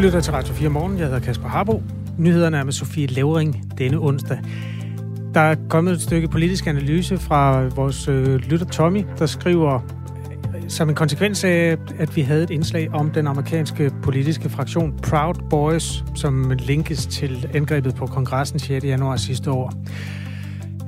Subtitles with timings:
[0.00, 0.98] Lytter til Radio 4 Morgen.
[0.98, 1.82] Jeg hedder Kasper Harbo.
[2.18, 4.38] Nyhederne er med Sofie Levering denne onsdag.
[5.34, 9.80] Der er kommet et stykke politisk analyse fra vores øh, lytter Tommy, der skriver,
[10.56, 14.98] øh, som en konsekvens af, at vi havde et indslag om den amerikanske politiske fraktion
[15.02, 18.84] Proud Boys, som linkes til angrebet på kongressen 6.
[18.84, 19.72] januar sidste år.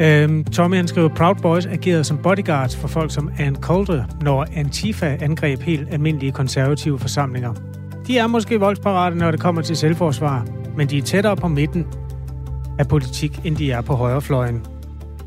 [0.01, 4.47] Øhm, Tommy han skriver, Proud Boys agerede som bodyguards for folk som Ann Coulter, når
[4.55, 7.72] Antifa angreb helt almindelige konservative forsamlinger.
[8.07, 11.87] De er måske voldsparate, når det kommer til selvforsvar, men de er tættere på midten
[12.79, 14.67] af politik, end de er på højrefløjen.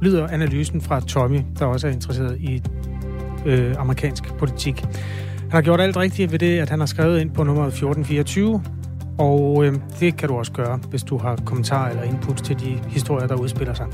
[0.01, 2.61] Lyder analysen fra Tommy, der også er interesseret i
[3.45, 4.81] øh, amerikansk politik.
[5.41, 8.63] Han har gjort alt rigtigt ved det, at han har skrevet ind på nummeret 1424,
[9.17, 12.79] og øh, det kan du også gøre, hvis du har kommentarer eller input til de
[12.87, 13.85] historier, der udspiller sig.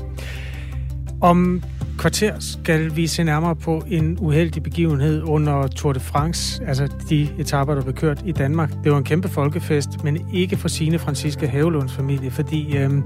[1.20, 1.62] Om
[1.98, 7.28] kvarter skal vi se nærmere på en uheldig begivenhed under Tour de France, altså de
[7.38, 8.70] etaper, der blev kørt i Danmark.
[8.84, 13.04] Det var en kæmpe folkefest, men ikke for sine Franciske Havelunds familie, fordi øhm,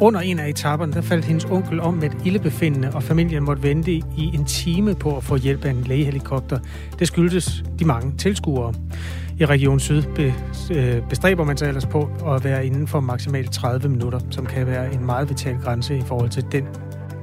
[0.00, 3.62] under en af etaperne, der faldt hendes onkel om med et ildebefindende, og familien måtte
[3.62, 6.58] vente i en time på at få hjælp af en lægehelikopter.
[6.98, 8.74] Det skyldtes de mange tilskuere.
[9.38, 10.02] I Region Syd
[10.70, 14.66] øh, bestræber man sig ellers på at være inden for maksimalt 30 minutter, som kan
[14.66, 16.64] være en meget vital grænse i forhold til den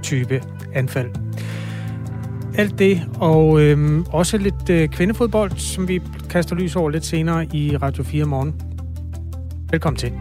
[0.04, 1.10] type anfald.
[2.58, 7.48] Alt det, og øhm, også lidt øh, kvindefodbold, som vi kaster lys over lidt senere
[7.54, 8.62] i Radio 4 morgen.
[9.72, 10.14] Velkommen til.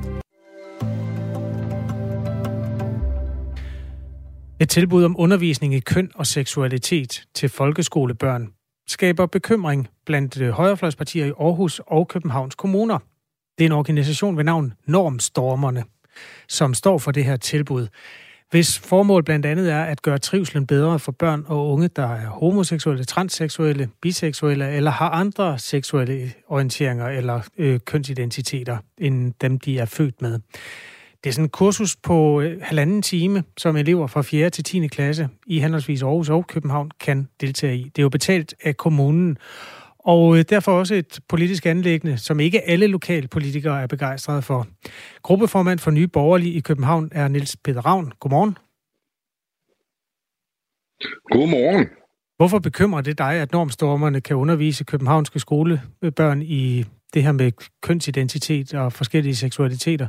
[4.60, 8.48] Et tilbud om undervisning i køn og seksualitet til folkeskolebørn
[8.88, 12.98] skaber bekymring blandt øh, højrefløjspartier i Aarhus og Københavns kommuner.
[13.58, 15.84] Det er en organisation ved navn Normstormerne,
[16.48, 17.88] som står for det her tilbud
[18.50, 22.26] hvis formål blandt andet er at gøre trivselen bedre for børn og unge, der er
[22.26, 29.84] homoseksuelle, transseksuelle, biseksuelle eller har andre seksuelle orienteringer eller øh, kønsidentiteter end dem, de er
[29.84, 30.38] født med.
[31.24, 34.50] Det er sådan en kursus på øh, halvanden time, som elever fra 4.
[34.50, 34.86] til 10.
[34.86, 37.82] klasse i henholdsvis Aarhus og København kan deltage i.
[37.82, 39.38] Det er jo betalt af kommunen,
[40.04, 44.66] og øh, derfor også et politisk anlæggende, som ikke alle lokalpolitikere er begejstrede for.
[45.22, 48.12] Gruppeformand for Nye Borgerlige i København er Niels Peter Ravn.
[48.20, 48.56] Godmorgen.
[51.30, 51.88] Godmorgen.
[52.36, 56.84] Hvorfor bekymrer det dig, at normstormerne kan undervise københavnske skolebørn i
[57.14, 57.52] det her med
[57.82, 60.08] kønsidentitet og forskellige seksualiteter?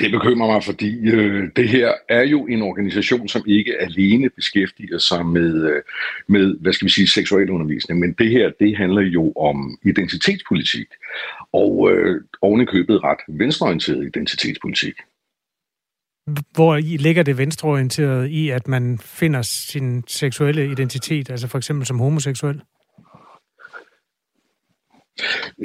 [0.00, 4.98] Det bekymrer mig, fordi øh, det her er jo en organisation, som ikke alene beskæftiger
[4.98, 5.82] sig med, øh,
[6.28, 10.86] med hvad skal vi sige, seksuel undervisning, men det her, det handler jo om identitetspolitik,
[11.52, 14.94] og øh, ovenikøbet ret venstreorienteret identitetspolitik.
[16.54, 21.98] Hvor ligger det venstreorienteret i, at man finder sin seksuelle identitet, altså for eksempel som
[21.98, 22.60] homoseksuel?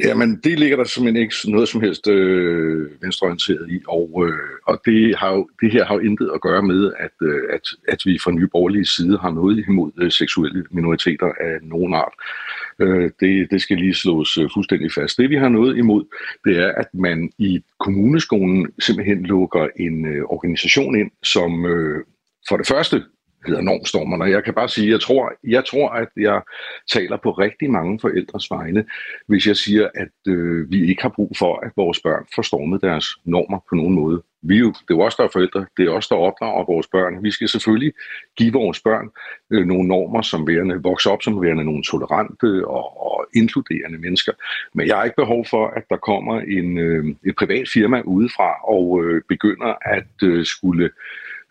[0.03, 4.81] Jamen, det ligger der simpelthen ikke noget som helst øh, venstreorienteret i, og, øh, og
[4.85, 7.99] det, har jo, det her har jo intet at gøre med, at, øh, at, at
[8.05, 12.13] vi fra Nye Borgerlige side har noget imod øh, seksuelle minoriteter af nogen art.
[12.79, 15.17] Øh, det, det skal lige slås øh, fuldstændig fast.
[15.17, 16.03] Det vi har noget imod,
[16.45, 22.03] det er, at man i kommuneskolen simpelthen lukker en øh, organisation ind, som øh,
[22.49, 23.03] for det første
[23.47, 24.23] hedder normstormerne.
[24.23, 26.41] Jeg kan bare sige, jeg tror, jeg tror, at jeg
[26.91, 28.85] taler på rigtig mange forældres vegne,
[29.27, 32.81] hvis jeg siger, at øh, vi ikke har brug for, at vores børn får stormet
[32.81, 34.23] deres normer på nogen måde.
[34.43, 36.87] Vi jo, det er jo os, der er forældre, det er os, der opdrager vores
[36.87, 37.23] børn.
[37.23, 37.93] Vi skal selvfølgelig
[38.37, 39.09] give vores børn
[39.51, 44.33] øh, nogle normer, som værende, vokser op som værende nogle tolerante og, og inkluderende mennesker.
[44.73, 48.49] Men jeg har ikke behov for, at der kommer en, øh, et privat firma udefra
[48.63, 50.91] og øh, begynder at øh, skulle øh,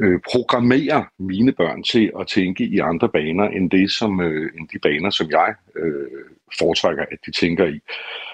[0.03, 4.69] Øh, programmere mine børn til at tænke i andre baner end det som øh, end
[4.69, 6.07] de baner som jeg øh,
[6.59, 7.81] foretrækker at de tænker i.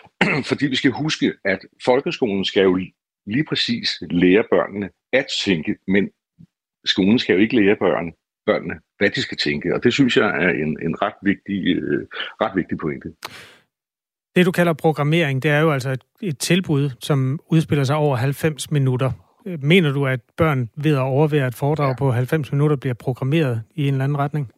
[0.50, 2.78] Fordi vi skal huske at folkeskolen skal jo
[3.26, 6.10] lige præcis lære børnene at tænke, men
[6.84, 8.12] skolen skal jo ikke lære børn,
[8.46, 12.06] børnene, hvad de skal tænke, og det synes jeg er en, en ret, vigtig, øh,
[12.40, 13.08] ret vigtig pointe.
[14.36, 18.16] Det, du kalder programmering, det er jo altså et, et tilbud, som udspiller sig over
[18.16, 19.25] 90 minutter.
[19.46, 21.94] Mener du, at børn ved at overvære et foredrag ja.
[21.94, 24.50] på 90 minutter bliver programmeret i en eller anden retning?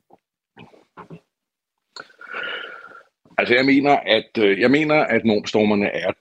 [3.38, 6.12] Altså jeg mener, at øh, jeg mener, at normstormerne er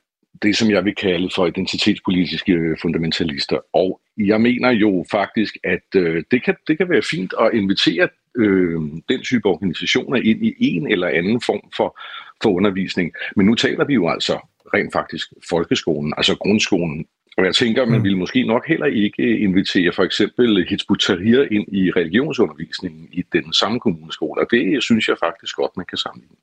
[0.41, 3.59] det, som jeg vil kalde for identitetspolitiske fundamentalister.
[3.73, 8.09] Og jeg mener jo faktisk, at øh, det, kan, det kan være fint at invitere
[8.37, 11.99] øh, den type organisationer ind i en eller anden form for,
[12.43, 13.13] for undervisning.
[13.35, 14.39] Men nu taler vi jo altså
[14.73, 17.05] rent faktisk folkeskolen, altså grundskolen,
[17.37, 18.03] og jeg tænker, man mm.
[18.03, 23.53] ville måske nok heller ikke invitere for eksempel Hizbut Tahrir ind i religionsundervisningen i den
[23.53, 26.35] samme kommuneskole, og det synes jeg faktisk godt, man kan sammenligne.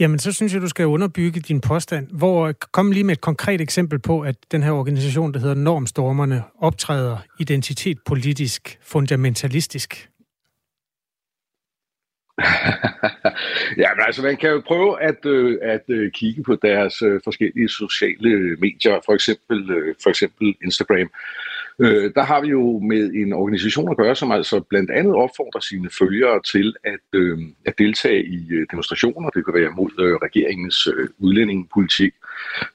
[0.00, 2.08] Jamen, så synes jeg, du skal underbygge din påstand.
[2.12, 6.42] Hvor, kom lige med et konkret eksempel på, at den her organisation, der hedder Normstormerne,
[6.58, 10.08] optræder identitet politisk fundamentalistisk.
[13.82, 17.20] ja, men altså man kan jo prøve at, øh, at øh, kigge på deres øh,
[17.24, 21.10] forskellige sociale øh, medier, for eksempel, øh, for eksempel Instagram.
[21.78, 25.60] Øh, der har vi jo med en organisation at gøre, som altså blandt andet opfordrer
[25.60, 29.30] sine følgere til at, øh, at deltage i øh, demonstrationer.
[29.30, 32.12] Det kan være mod øh, regeringens øh, udlændingepolitik.
[32.14, 32.27] Øh,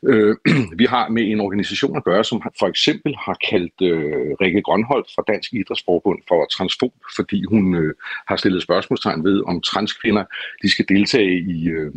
[0.08, 0.36] Øh,
[0.82, 5.08] vi har med en organisation at gøre, som for eksempel har kaldt øh, Rikke Grønholdt
[5.16, 7.94] fra Dansk Idrætsforbund for transfob, fordi hun øh,
[8.28, 10.24] har stillet spørgsmålstegn ved, om transkvinder
[10.62, 11.68] de skal deltage i...
[11.68, 11.92] Øh,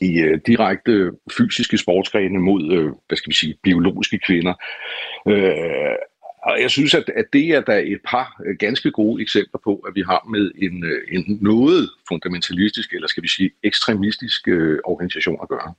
[0.00, 4.54] i øh, direkte fysiske sportsgrene mod, øh, hvad skal vi sige, biologiske kvinder.
[5.28, 5.96] Øh,
[6.42, 9.74] og jeg synes, at, at det er der et par øh, ganske gode eksempler på,
[9.76, 14.78] at vi har med en, øh, en noget fundamentalistisk, eller skal vi sige ekstremistisk øh,
[14.84, 15.74] organisation at gøre.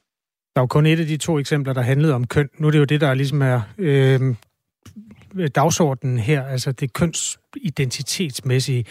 [0.55, 2.49] Der var kun et af de to eksempler, der handlede om køn.
[2.57, 4.21] Nu er det jo det, der ligesom er øh,
[5.55, 8.85] dagsordenen her, altså det kønsidentitetsmæssige.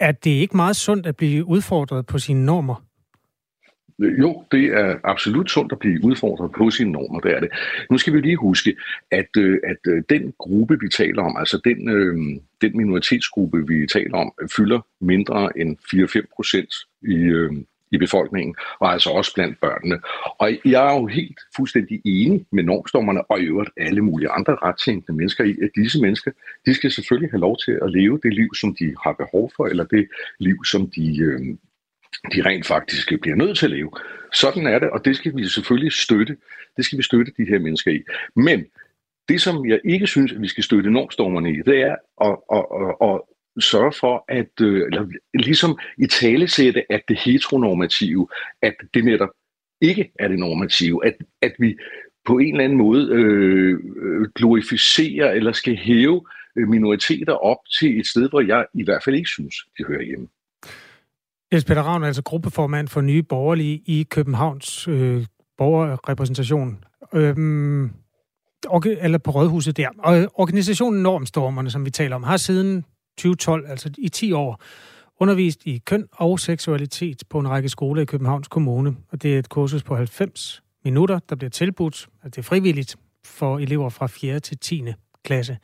[0.00, 2.84] Er det ikke meget sundt at blive udfordret på sine normer?
[3.98, 7.48] Jo, det er absolut sundt at blive udfordret på sine normer, det er det.
[7.90, 8.76] Nu skal vi lige huske,
[9.10, 12.16] at, øh, at øh, den gruppe, vi taler om, altså den, øh,
[12.60, 17.52] den minoritetsgruppe, vi taler om, fylder mindre end 4-5 procent i, øh,
[17.92, 20.00] i befolkningen, og altså også blandt børnene.
[20.38, 24.54] Og jeg er jo helt fuldstændig enig med normstormerne og i øvrigt alle mulige andre
[24.54, 26.30] rettænkende mennesker i, at disse mennesker,
[26.66, 29.66] de skal selvfølgelig have lov til at leve det liv, som de har behov for,
[29.66, 30.08] eller det
[30.38, 31.40] liv, som de, øh,
[32.34, 33.90] de rent faktisk bliver nødt til at leve.
[34.32, 36.36] Sådan er det, og det skal vi selvfølgelig støtte.
[36.76, 38.02] Det skal vi støtte de her mennesker i.
[38.36, 38.64] Men
[39.28, 42.64] det, som jeg ikke synes, at vi skal støtte normstormerne i, det er at, at,
[42.80, 43.20] at, at
[43.60, 48.28] sørge for at øh, eller ligesom i talesætte, at det heteronormative,
[48.62, 49.28] at det netop
[49.80, 51.76] ikke er det normative, at, at vi
[52.24, 56.22] på en eller anden måde øh, øh glorificerer eller skal hæve
[56.56, 60.02] øh, minoriteter op til et sted, hvor jeg i hvert fald ikke synes, de hører
[60.02, 60.28] hjemme.
[61.52, 65.26] Niels Peter Ravn er altså gruppeformand for Nye Borgerlige i Københavns øh,
[65.58, 66.84] borgerrepræsentation.
[67.14, 67.90] Øhm,
[68.84, 69.88] eller på Rådhuset der.
[69.98, 72.84] Og organisationen Normstormerne, som vi taler om, har siden
[73.18, 74.62] 2012, altså i 10 år,
[75.20, 78.96] undervist i køn og seksualitet på en række skoler i Københavns Kommune.
[79.12, 82.08] Og det er et kursus på 90 minutter, der bliver tilbudt.
[82.24, 84.40] Altså det er frivilligt for elever fra 4.
[84.40, 84.84] til 10.
[85.24, 85.58] klasse.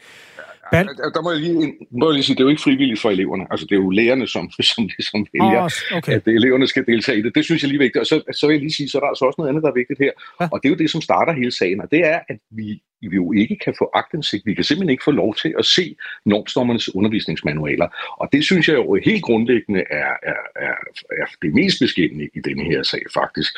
[0.73, 0.83] Ja,
[1.15, 3.47] der må jeg, lige, må jeg lige sige, det er jo ikke frivilligt for eleverne.
[3.51, 6.13] Altså, det er jo lærerne, som, som ligesom vælger, oh, okay.
[6.13, 7.35] at eleverne skal deltage i det.
[7.35, 8.01] Det synes jeg lige er vigtigt.
[8.01, 9.69] Og så, så vil jeg lige sige, så er der altså også noget andet, der
[9.69, 10.13] er vigtigt her.
[10.41, 10.49] Ja.
[10.53, 11.81] Og det er jo det, som starter hele sagen.
[11.81, 14.47] Og det er, at vi, vi jo ikke kan få agtindsigt.
[14.47, 17.89] Vi kan simpelthen ikke få lov til at se normstommernes undervisningsmanualer.
[18.21, 20.75] Og det synes jeg jo helt grundlæggende er, er, er,
[21.11, 23.53] er det mest beskæmmende i denne her sag, faktisk.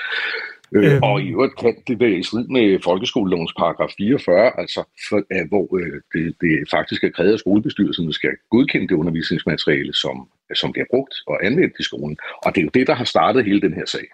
[0.74, 1.02] Øh, øhm.
[1.02, 5.48] Og i øvrigt kan det være i strid med folkeskolelovens paragraf 44, altså for, uh,
[5.48, 5.80] hvor uh,
[6.14, 11.14] det, det faktisk er krævet, at skolebestyrelsen skal godkende det undervisningsmateriale, som, som bliver brugt
[11.26, 12.16] og anvendt i skolen.
[12.44, 14.06] Og det er jo det, der har startet hele den her sag.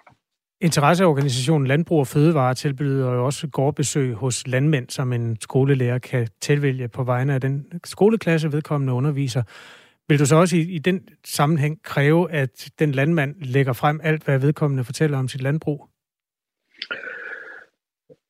[0.60, 6.88] Interesseorganisationen Landbrug og Fødevare tilbyder jo også gårdbesøg hos landmænd, som en skolelærer kan tilvælge
[6.88, 9.42] på vegne af den skoleklasse, vedkommende underviser.
[10.08, 14.24] Vil du så også i, i den sammenhæng kræve, at den landmand lægger frem alt,
[14.24, 15.88] hvad vedkommende fortæller om sit landbrug?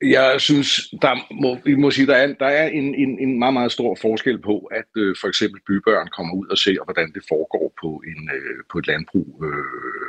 [0.03, 0.71] Jeg synes,
[1.03, 3.99] der må, vi må sige, der er, der er en, en, en meget, meget stor
[4.03, 8.03] forskel på, at øh, for eksempel bybørn kommer ud og ser, hvordan det foregår på,
[8.11, 10.06] en, øh, på et landbrug øh,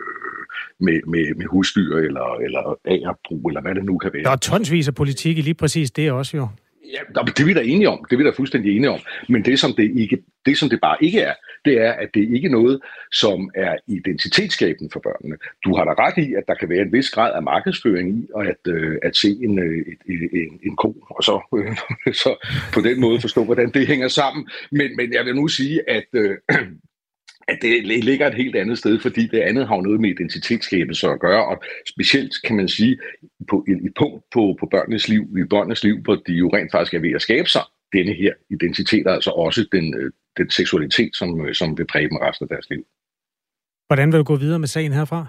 [0.79, 4.23] med, med, med husdyr eller, eller agerbrug, eller hvad det nu kan være.
[4.23, 6.47] Der er tonsvis af politik i lige præcis det også jo.
[6.93, 8.05] Ja, det er vi da enige om.
[8.09, 8.99] Det er vi da fuldstændig enige om.
[9.29, 11.33] Men det, som det, ikke, det, som det bare ikke er,
[11.65, 12.79] det er, at det ikke er noget,
[13.11, 15.37] som er identitetsskabende for børnene.
[15.65, 18.27] Du har da ret i, at der kan være en vis grad af markedsføring i
[18.39, 19.85] at, øh, at se en, øh,
[20.33, 24.49] en, en ko, og så, øh, så på den måde forstå, hvordan det hænger sammen.
[24.71, 26.37] Men, men jeg vil nu sige, at øh,
[27.47, 31.19] at det ligger et helt andet sted, fordi det andet har noget med identitetsskabelse at
[31.19, 32.99] gøre, og specielt kan man sige,
[33.49, 36.93] på et, punkt på, på børnenes liv, i børnenes liv, hvor de jo rent faktisk
[36.93, 37.61] er ved at skabe sig
[37.93, 42.17] denne her identitet, altså også den, øh, den seksualitet, som, øh, som vil præge dem
[42.17, 42.85] resten af deres liv.
[43.87, 45.25] Hvordan vil du gå videre med sagen herfra?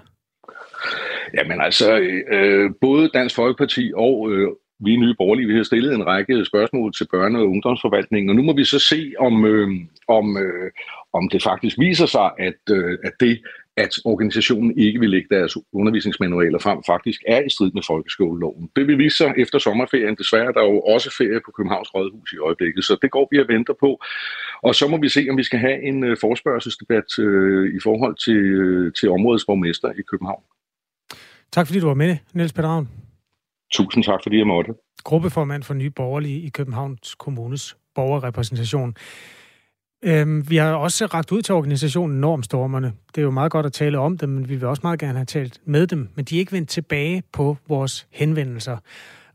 [1.33, 1.99] Jamen altså,
[2.31, 4.47] øh, både Dansk Folkeparti og øh,
[4.79, 8.43] vi nye borgerlige, vi har stillet en række spørgsmål til børne- og ungdomsforvaltningen, og nu
[8.43, 9.69] må vi så se, om, øh,
[10.07, 10.71] om, øh,
[11.13, 13.41] om det faktisk viser sig, at, øh, at det,
[13.77, 18.69] at organisationen ikke vil lægge deres undervisningsmanualer frem, faktisk er i strid med folkeskoleloven.
[18.75, 20.15] Det vil vise sig efter sommerferien.
[20.15, 23.39] Desværre der er jo også ferie på Københavns Rådhus i øjeblikket, så det går vi
[23.39, 24.01] og venter på.
[24.63, 28.15] Og så må vi se, om vi skal have en øh, forspørgselsdebat øh, i forhold
[28.25, 30.43] til, øh, til områdets borgmester i København.
[31.51, 32.87] Tak fordi du var med, Niels Peter Ravn.
[33.71, 34.71] Tusind tak, fordi jeg måtte.
[35.03, 38.95] Gruppeformand for Nye Borgerlige i Københavns Kommunes borgerrepræsentation.
[40.03, 42.93] Øhm, vi har også ragt ud til organisationen Normstormerne.
[43.15, 45.17] Det er jo meget godt at tale om dem, men vi vil også meget gerne
[45.17, 46.09] have talt med dem.
[46.15, 48.77] Men de er ikke vendt tilbage på vores henvendelser.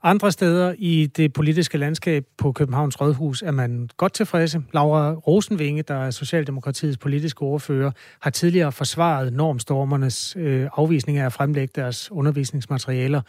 [0.06, 4.62] Andre steder i det politiske landskab på Københavns Rådhus er man godt tilfredse.
[4.72, 11.32] Laura Rosenvinge, der er Socialdemokratiets politiske ordfører, har tidligere forsvaret normstormernes øh, afvisning af at
[11.32, 13.20] fremlægge deres undervisningsmaterialer.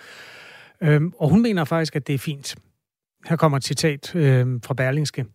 [0.82, 2.56] Øhm, og hun mener faktisk, at det er fint.
[3.26, 5.26] Her kommer et citat øh, fra Berlingske.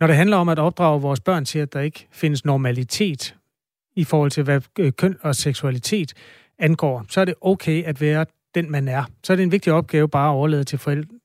[0.00, 3.36] Når det handler om at opdrage vores børn til, at der ikke findes normalitet
[3.96, 6.14] i forhold til, hvad øh, køn og seksualitet
[6.58, 9.04] angår, så er det okay at være den, man er.
[9.22, 11.18] Så er det en vigtig opgave bare at overlade til forældre.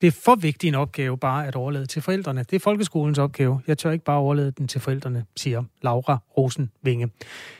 [0.00, 2.42] Det er for vigtig en opgave bare at overlade til forældrene.
[2.42, 3.60] Det er folkeskolens opgave.
[3.66, 7.10] Jeg tør ikke bare overlade den til forældrene, siger Laura Rosenvinge.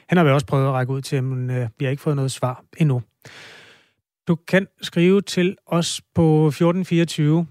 [0.09, 2.17] Han har vi også prøvet at række ud til, men øh, vi har ikke fået
[2.17, 3.03] noget svar endnu.
[4.29, 7.47] Du kan skrive til os på 1424.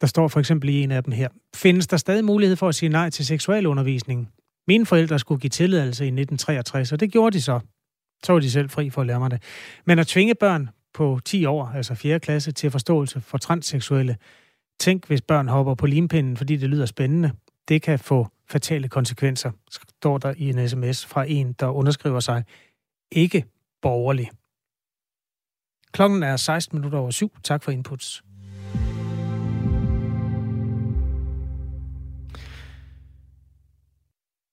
[0.00, 1.28] Der står for eksempel i en af dem her.
[1.54, 4.32] Findes der stadig mulighed for at sige nej til seksualundervisning?
[4.68, 7.60] Mine forældre skulle give tilladelse i 1963, og det gjorde de så.
[8.24, 9.42] Så var de selv fri for at lære mig det.
[9.84, 12.20] Men at tvinge børn på 10 år, altså 4.
[12.20, 14.16] klasse, til forståelse for transseksuelle.
[14.80, 17.30] Tænk, hvis børn hopper på limpinden, fordi det lyder spændende.
[17.68, 22.44] Det kan få fatale konsekvenser, står der i en sms fra en, der underskriver sig
[23.12, 23.44] ikke
[23.82, 24.30] borgerlig.
[25.92, 27.32] Klokken er 16 minutter over syv.
[27.44, 28.22] Tak for inputs.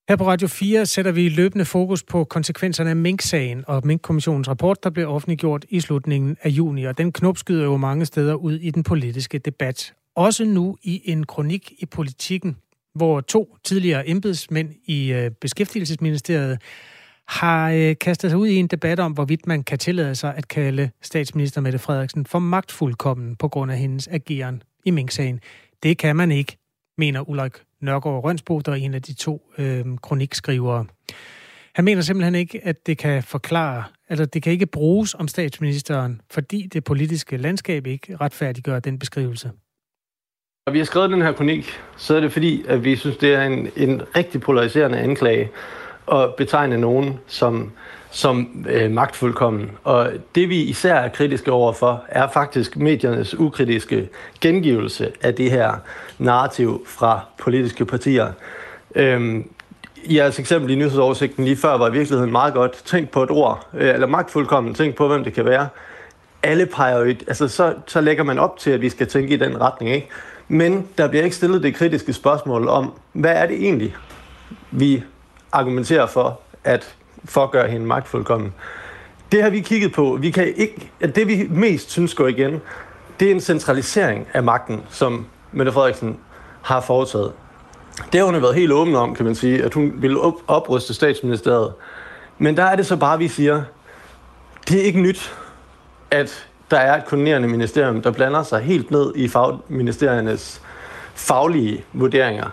[0.09, 4.83] Her på Radio 4 sætter vi løbende fokus på konsekvenserne af Mink-sagen og Mink-kommissionens rapport,
[4.83, 8.71] der blev offentliggjort i slutningen af juni, og den knopskyder jo mange steder ud i
[8.71, 9.93] den politiske debat.
[10.15, 12.57] Også nu i en kronik i politikken,
[12.95, 16.61] hvor to tidligere embedsmænd i øh, Beskæftigelsesministeriet
[17.29, 20.47] har øh, kastet sig ud i en debat om, hvorvidt man kan tillade sig at
[20.47, 25.39] kalde statsminister Mette Frederiksen for magtfuldkommen på grund af hendes ageren i Mink-sagen.
[25.83, 26.57] Det kan man ikke,
[26.97, 30.85] mener Ulrik Nørgaard Rønsbo, der er en af de to øh, kronikskrivere.
[31.75, 36.21] Han mener simpelthen ikke, at det kan forklare, eller det kan ikke bruges om statsministeren,
[36.31, 39.51] fordi det politiske landskab ikke retfærdiggør den beskrivelse.
[40.67, 43.33] Når vi har skrevet den her kronik, så er det fordi, at vi synes, det
[43.33, 45.49] er en, en rigtig polariserende anklage
[46.11, 47.71] at betegne nogen som,
[48.11, 49.71] som øh, magtfuldkommen.
[49.83, 54.09] Og det vi især er kritiske overfor, er faktisk mediernes ukritiske
[54.41, 55.73] gengivelse af det her
[56.17, 58.27] narrativ fra politiske partier.
[58.95, 59.49] Øhm,
[60.09, 62.71] jeres eksempel i nyhedsoversigten lige før var i virkeligheden meget godt.
[62.85, 65.67] Tænk på et ord, øh, eller magtfuldkommen, tænk på, hvem det kan være.
[66.43, 69.37] Alle peger jo, altså så, så lægger man op til, at vi skal tænke i
[69.37, 70.07] den retning, ikke?
[70.47, 73.95] Men der bliver ikke stillet det kritiske spørgsmål om, hvad er det egentlig,
[74.71, 75.03] vi
[75.51, 78.53] argumenterer for, at for at gøre hende magtfuldkommen.
[79.31, 80.17] Det har vi kigget på.
[80.21, 82.61] Vi kan ikke, at det vi mest synes går igen,
[83.19, 86.17] det er en centralisering af magten, som Mette Frederiksen
[86.61, 87.31] har foretaget.
[88.11, 90.93] Det har hun været helt åben om, kan man sige, at hun ville op- opruste
[90.93, 91.73] statsministeriet.
[92.37, 93.63] Men der er det så bare, vi siger,
[94.67, 95.35] det er ikke nyt,
[96.11, 100.61] at der er et koordinerende ministerium, der blander sig helt ned i fagministeriernes
[101.15, 102.49] faglige vurderinger.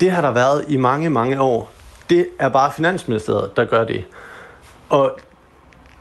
[0.00, 1.72] Det har der været i mange, mange år.
[2.10, 4.04] Det er bare Finansministeriet, der gør det.
[4.88, 5.18] Og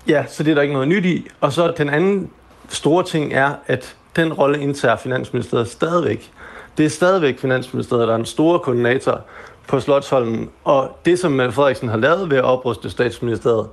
[0.08, 1.28] ja, så det er der ikke noget nyt i.
[1.42, 2.30] Og så den anden
[2.70, 6.32] store ting er, at den rolle indtager Finansministeriet stadigvæk.
[6.78, 9.22] Det er stadigvæk Finansministeriet, der er en store koordinator
[9.68, 10.50] på Slottholmen.
[10.64, 13.68] Og det, som Mette Frederiksen har lavet ved at opruste statsministeriet,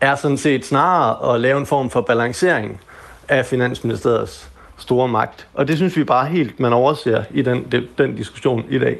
[0.00, 2.80] er sådan set snarere at lave en form for balancering
[3.28, 5.46] af Finansministeriets store magt.
[5.54, 8.98] Og det synes vi bare helt, man overser i den, den diskussion i dag.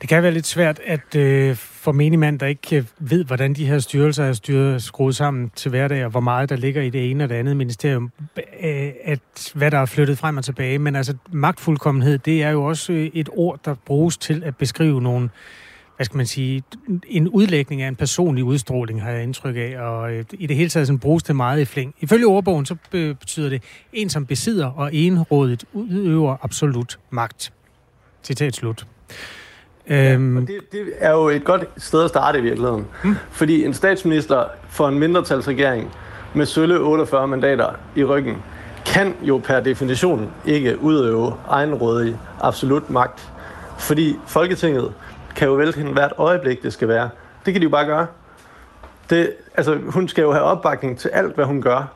[0.00, 3.78] Det kan være lidt svært at øh, for menigmand, der ikke ved, hvordan de her
[3.78, 7.24] styrelser er styret, skruet sammen til hverdag, og hvor meget der ligger i det ene
[7.24, 8.10] og det andet ministerium,
[8.62, 10.78] øh, at hvad der er flyttet frem og tilbage.
[10.78, 15.30] Men altså, magtfuldkommenhed, det er jo også et ord, der bruges til at beskrive nogle,
[15.96, 16.62] hvad skal man sige,
[17.06, 20.68] en udlægning af en personlig udstråling, har jeg indtryk af, og øh, i det hele
[20.68, 21.94] taget sådan bruges det meget i flæng.
[22.00, 23.62] Ifølge ordbogen, så øh, betyder det,
[23.92, 27.52] en som besidder og enrådigt udøver absolut magt.
[28.22, 28.86] Citat slut.
[29.86, 30.34] Øhm.
[30.34, 32.86] Ja, og det, det er jo et godt sted at starte i virkeligheden.
[33.02, 33.16] Hmm.
[33.30, 35.92] Fordi en statsminister for en mindretalsregering
[36.34, 38.36] med sølle 48 mandater i ryggen,
[38.86, 43.32] kan jo per definition ikke udøve egenrådig absolut magt.
[43.78, 44.92] Fordi Folketinget
[45.36, 47.10] kan jo vælge hende hvert øjeblik, det skal være.
[47.46, 48.06] Det kan de jo bare gøre.
[49.10, 51.92] Det, altså, hun skal jo have opbakning til alt, hvad hun gør.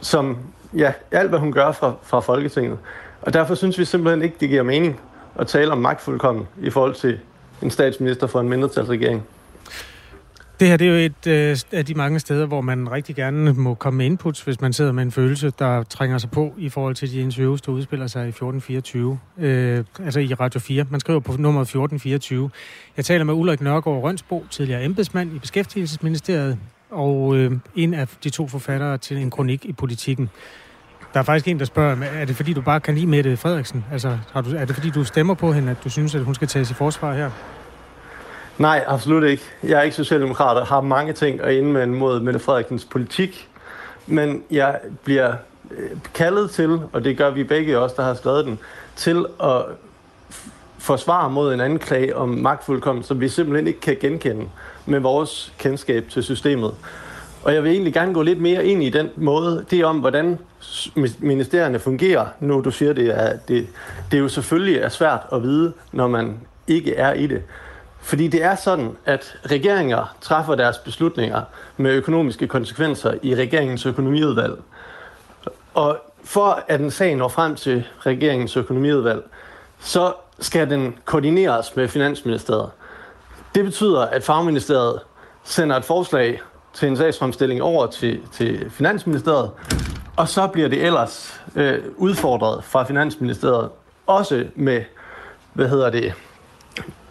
[0.00, 0.38] Som,
[0.76, 2.78] ja, alt, hvad hun gør fra, fra Folketinget.
[3.22, 5.00] Og derfor synes vi simpelthen ikke, det giver mening
[5.38, 7.18] at tale om magtfuldkommen i forhold til
[7.62, 9.22] en statsminister for en mindretalsregering.
[10.60, 13.52] Det her det er jo et øh, af de mange steder, hvor man rigtig gerne
[13.52, 16.68] må komme med inputs, hvis man sidder med en følelse, der trænger sig på i
[16.68, 20.86] forhold til de interviews, der udspiller sig i 1424, øh, altså i Radio 4.
[20.90, 22.50] Man skriver på nummer 1424.
[22.96, 26.58] Jeg taler med Ulrik Nørgaard Rønsbo, tidligere embedsmand i Beskæftigelsesministeriet,
[26.90, 30.30] og øh, en af de to forfattere til en kronik i politikken.
[31.18, 33.84] Der er faktisk en, der spørger, er det fordi, du bare kan lide Mette Frederiksen?
[33.92, 36.34] Altså, har du, er det fordi, du stemmer på hende, at du synes, at hun
[36.34, 37.30] skal tages i forsvar her?
[38.58, 39.42] Nej, absolut ikke.
[39.62, 43.48] Jeg er ikke socialdemokrat og har mange ting at indvende mod Mette Frederiksens politik.
[44.06, 45.34] Men jeg bliver
[45.70, 48.58] øh, kaldet til, og det gør vi begge også, der har skrevet den,
[48.96, 49.62] til at
[50.78, 54.48] forsvare mod en anklage om magtfuldkommen, som vi simpelthen ikke kan genkende
[54.86, 56.74] med vores kendskab til systemet.
[57.48, 59.98] Og jeg vil egentlig gerne gå lidt mere ind i den måde, det er om,
[59.98, 60.38] hvordan
[61.18, 62.26] ministerierne fungerer.
[62.40, 63.66] Nu du siger, det er, det,
[64.10, 67.42] det er jo selvfølgelig er svært at vide, når man ikke er i det.
[68.00, 71.42] Fordi det er sådan, at regeringer træffer deres beslutninger
[71.76, 74.54] med økonomiske konsekvenser i regeringens økonomiudvalg.
[75.74, 79.22] Og for at en sag når frem til regeringens økonomiudvalg,
[79.80, 82.70] så skal den koordineres med Finansministeriet.
[83.54, 85.00] Det betyder, at fagministeriet
[85.44, 86.40] sender et forslag
[86.78, 89.50] til en sagsfremstilling over til, til Finansministeriet,
[90.16, 93.68] og så bliver det ellers øh, udfordret fra Finansministeriet,
[94.06, 94.82] også med,
[95.52, 96.12] hvad hedder det,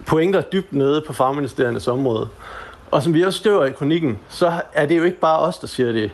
[0.05, 2.29] pointer dybt nede på fagministeriernes område.
[2.91, 5.67] Og som vi også skriver i kronikken, så er det jo ikke bare os, der
[5.67, 6.11] siger det.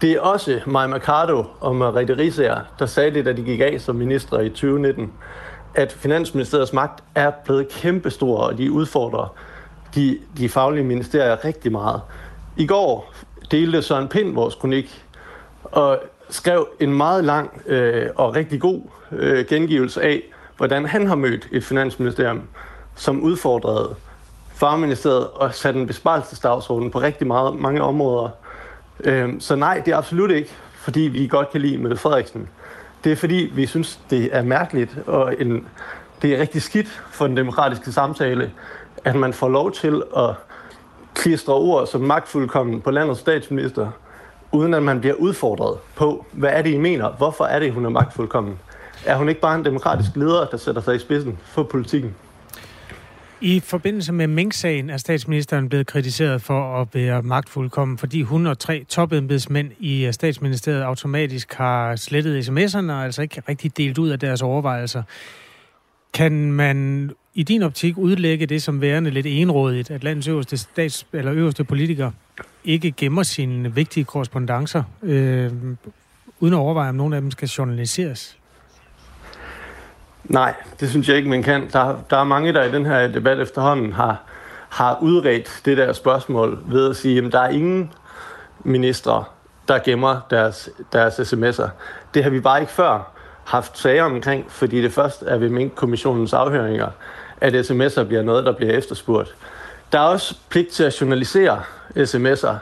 [0.00, 3.80] Det er også Maja Mercado og Mariette Risager, der sagde det, da de gik af
[3.80, 5.12] som minister i 2019,
[5.74, 9.34] at Finansministeriets magt er blevet kæmpestor, og de udfordrer
[9.94, 12.00] de, de faglige ministerier rigtig meget.
[12.56, 13.12] I går
[13.50, 15.04] delte Søren Pind vores kronik,
[15.62, 20.22] og skrev en meget lang øh, og rigtig god øh, gengivelse af,
[20.56, 22.42] hvordan han har mødt et finansministerium,
[22.96, 23.94] som udfordrede
[24.54, 28.28] farministeriet og satte en besparelsesdagsorden på rigtig meget, mange områder.
[29.04, 32.48] Øh, så nej, det er absolut ikke, fordi vi godt kan lide Mette Frederiksen.
[33.04, 35.66] Det er fordi, vi synes, det er mærkeligt, og en,
[36.22, 38.50] det er rigtig skidt for den demokratiske samtale,
[39.04, 40.34] at man får lov til at
[41.20, 43.90] klistrer ord som magtfuldkommen på landets statsminister,
[44.52, 47.10] uden at man bliver udfordret på, hvad er det, I mener?
[47.10, 48.58] Hvorfor er det, hun er magtfuldkommen?
[49.06, 52.14] Er hun ikke bare en demokratisk leder, der sætter sig i spidsen for politikken?
[53.40, 58.58] I forbindelse med Mink-sagen er statsministeren blevet kritiseret for at være magtfuldkommen, fordi hun og
[58.58, 64.18] tre topembedsmænd i statsministeriet automatisk har slettet sms'erne og altså ikke rigtig delt ud af
[64.18, 65.02] deres overvejelser.
[66.12, 71.06] Kan man i din optik udlægge det som værende lidt enrådigt, at landets øverste, stats,
[71.12, 72.10] eller øverste politiker
[72.64, 75.52] ikke gemmer sine vigtige korrespondencer, øh,
[76.40, 78.38] uden at overveje, om nogle af dem skal journaliseres?
[80.24, 81.68] Nej, det synes jeg ikke, man kan.
[81.72, 84.22] Der, der er mange, der i den her debat efterhånden har,
[84.68, 87.92] har udredt det der spørgsmål ved at sige, at der er ingen
[88.64, 89.24] ministre,
[89.68, 91.68] der gemmer deres, deres sms'er.
[92.14, 93.19] Det har vi bare ikke før
[93.50, 96.88] haft sager omkring, fordi det først er ved Mink-kommissionens afhøringer,
[97.40, 99.34] at sms'er bliver noget, der bliver efterspurgt.
[99.92, 101.62] Der er også pligt til at journalisere
[101.96, 102.54] sms'er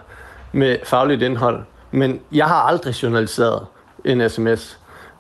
[0.53, 3.67] med fagligt indhold, men jeg har aldrig journaliseret
[4.05, 4.79] en sms,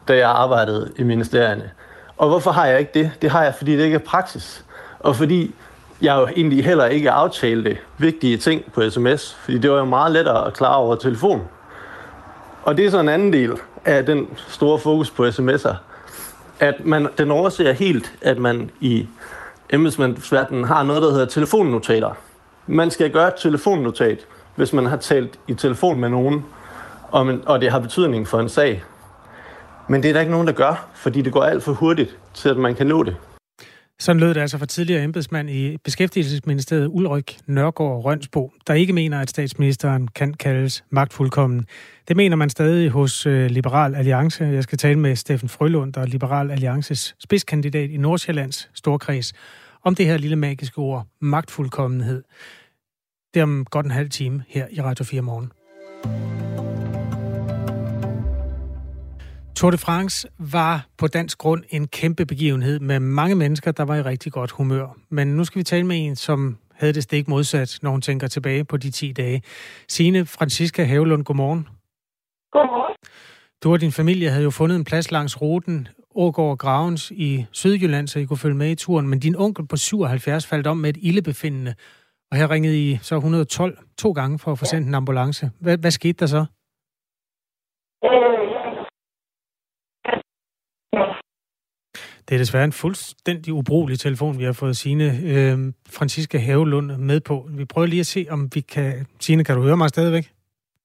[0.09, 1.71] da jeg arbejdede i ministerierne.
[2.17, 3.11] Og hvorfor har jeg ikke det?
[3.23, 4.65] Det har jeg, fordi det ikke er praksis.
[5.01, 5.55] Og fordi
[6.03, 10.13] jeg jo egentlig heller ikke aftalte vigtige ting på sms, fordi det var jo meget
[10.13, 11.49] lettere at klare over telefon.
[12.63, 13.53] Og det er så en anden del
[13.89, 15.75] af den store fokus på sms'er,
[16.61, 19.07] at man, den overser helt, at man i
[19.71, 22.11] embedsmandsverdenen har noget, der hedder telefonnotater.
[22.67, 26.45] Man skal gøre et telefonnotat, hvis man har talt i telefon med nogen,
[27.11, 28.85] og, man, og det har betydning for en sag.
[29.89, 32.49] Men det er der ikke nogen, der gør, fordi det går alt for hurtigt til,
[32.49, 33.17] at man kan nå det.
[34.01, 39.21] Sådan lød det altså fra tidligere embedsmand i Beskæftigelsesministeriet Ulrik Nørgaard Rønsbo, der ikke mener,
[39.21, 41.67] at statsministeren kan kaldes magtfuldkommen.
[42.09, 44.45] Det mener man stadig hos øh, Liberal Alliance.
[44.45, 49.33] Jeg skal tale med Steffen Frølund, der er Liberal Alliances spidskandidat i Nordsjællands Storkreds,
[49.85, 52.23] om det her lille magiske ord, magtfuldkommenhed.
[53.35, 55.53] Det er om godt en halv time her i Radio 4 morgen.
[59.59, 63.97] Tour de France var på dansk grund en kæmpe begivenhed med mange mennesker, der var
[63.97, 64.87] i rigtig godt humør.
[65.09, 68.27] Men nu skal vi tale med en, som havde det stik modsat, når hun tænker
[68.27, 69.43] tilbage på de 10 dage.
[69.89, 71.69] Signe Franziska Havelund, godmorgen.
[72.53, 72.95] Godmorgen.
[73.63, 78.09] Du og din familie havde jo fundet en plads langs ruten Ågård Gravens i Sydjylland,
[78.09, 79.09] så I kunne følge med i turen.
[79.09, 81.75] Men din onkel på 77 faldt om med et ildebefindende.
[82.31, 85.51] Og her ringede I så 112 to gange for at få sendt en ambulance.
[85.61, 86.45] Hvad, hvad skete der så?
[88.05, 88.29] Øh,
[92.29, 95.59] Det er desværre en fuldstændig ubrugelig telefon, vi har fået Signe øh,
[95.97, 97.49] Franziska Havelund med på.
[97.51, 99.07] Vi prøver lige at se, om vi kan...
[99.21, 100.33] Signe, kan du høre mig stadigvæk?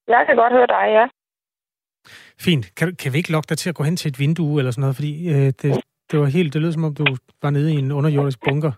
[0.08, 1.06] Jeg kan godt høre dig, ja.
[2.40, 2.74] Fint.
[2.76, 4.80] Kan, kan vi ikke lokke dig til at gå hen til et vindue eller sådan
[4.80, 4.96] noget?
[4.96, 5.80] Fordi øh, det,
[6.10, 6.52] det var helt...
[6.54, 7.04] Det lød som om, du
[7.42, 8.72] var nede i en underjordisk bunker.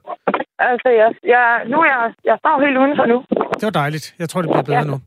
[0.59, 3.24] Altså, jeg, jeg, nu er jeg, jeg står helt udenfor nu.
[3.55, 4.14] Det var dejligt.
[4.18, 4.85] Jeg tror, det bliver bedre Ja.
[4.85, 5.00] nu.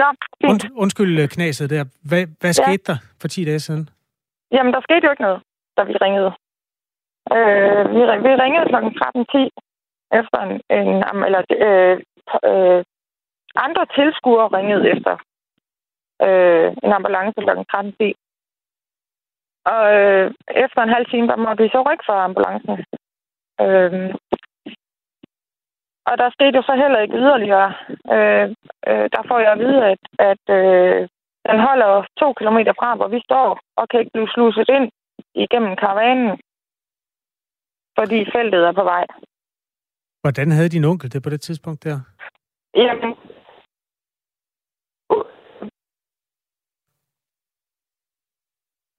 [0.00, 0.06] Nå,
[0.42, 0.50] fint.
[0.50, 1.84] Und, undskyld øh, knaset der.
[2.08, 2.62] Hvad, hvad Ja.
[2.62, 3.88] skete der for 10 dage siden?
[4.52, 5.40] Jamen, der skete jo ikke noget,
[5.76, 6.30] da vi ringede.
[7.36, 8.76] Øh, vi, vi ringede kl.
[8.76, 9.48] 13.10
[10.20, 11.96] efter en, en eller, øh,
[12.50, 12.84] øh,
[13.56, 15.14] andre tilskuere ringede efter
[16.26, 17.50] øh, en ambulance kl.
[17.50, 18.12] 13.10.
[19.72, 20.30] Og øh,
[20.64, 22.76] efter en halv time, der måtte vi så rykke for ambulancen.
[23.64, 24.14] Øh,
[26.08, 27.70] og der skete jo så heller ikke yderligere.
[28.14, 28.46] Øh,
[28.88, 31.08] øh, der får jeg at vide, at, at øh,
[31.50, 34.90] den holder to kilometer fra, hvor vi står, og kan ikke blive sluset ind
[35.34, 36.40] igennem karavanen,
[37.98, 39.04] fordi feltet er på vej.
[40.22, 42.00] Hvordan havde din onkel det på det tidspunkt der?
[42.74, 43.14] Jamen,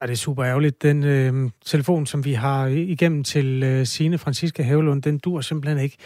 [0.02, 0.84] Ja, det er super ærgerligt.
[0.84, 5.84] Den øh, telefon, som vi har igennem til øh, Signe Franziska Havelund, den dur simpelthen
[5.84, 5.98] ikke.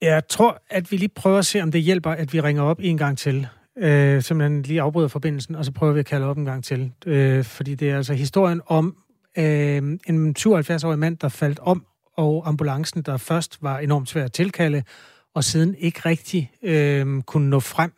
[0.00, 2.80] Jeg tror, at vi lige prøver at se, om det hjælper, at vi ringer op
[2.80, 3.46] en gang til.
[3.76, 6.92] Øh, simpelthen lige afbryder forbindelsen, og så prøver vi at kalde op en gang til.
[7.06, 8.96] Øh, fordi det er altså historien om
[9.38, 14.32] øh, en 77-årig mand, der faldt om, og ambulancen, der først var enormt svær at
[14.32, 14.82] tilkalde,
[15.34, 17.92] og siden ikke rigtig øh, kunne nå frem.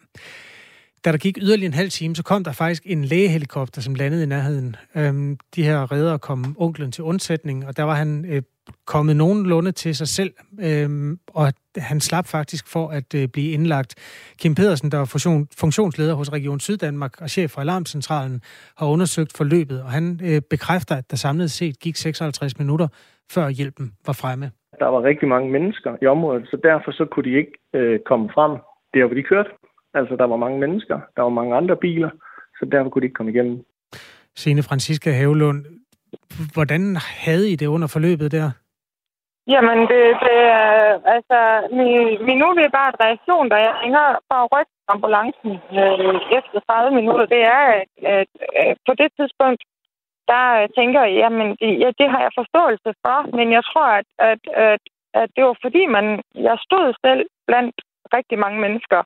[1.04, 4.22] Da der gik yderligere en halv time, så kom der faktisk en lægehelikopter, som landede
[4.22, 4.76] i nærheden.
[4.94, 8.42] Øhm, de her redder kom onklen til undsætning, og der var han øh,
[8.86, 13.94] kommet nogenlunde til sig selv, øhm, og han slap faktisk for at øh, blive indlagt.
[14.40, 18.40] Kim Pedersen, der var funktion, funktionsleder hos Region Syddanmark og chef for Alarmcentralen,
[18.78, 22.88] har undersøgt forløbet, og han øh, bekræfter, at der samlet set gik 56 minutter,
[23.34, 24.50] før hjælpen var fremme.
[24.78, 28.30] Der var rigtig mange mennesker i området, så derfor så kunne de ikke øh, komme
[28.34, 28.52] frem
[28.94, 29.50] der, hvor de kørte.
[29.94, 32.10] Altså, der var mange mennesker, der var mange andre biler,
[32.58, 33.64] så derfor kunne de ikke komme igennem.
[34.36, 35.64] Signe Franziska Havelund,
[36.54, 38.50] hvordan havde I det under forløbet der?
[39.52, 41.38] Jamen det, det er, altså,
[41.78, 47.26] min, min umiddelbare reaktion, da jeg ringer for at rykke ambulancen øh, efter 30 minutter,
[47.34, 48.28] det er, at, at,
[48.64, 49.62] at på det tidspunkt,
[50.32, 53.88] der øh, tænker jeg, jamen, det, ja, det har jeg forståelse for, men jeg tror,
[54.00, 54.82] at, at, at,
[55.20, 57.76] at det var fordi, man, jeg stod selv blandt
[58.16, 59.00] rigtig mange mennesker.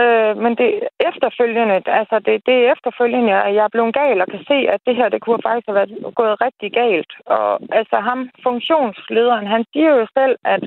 [0.00, 0.68] Øh, men det
[1.08, 4.80] efterfølgende, altså det, det er efterfølgende, at jeg er blevet gal og kan se, at
[4.86, 7.12] det her, det kunne faktisk have været gået rigtig galt.
[7.36, 7.48] Og
[7.80, 10.62] altså ham, funktionslederen, han siger jo selv, at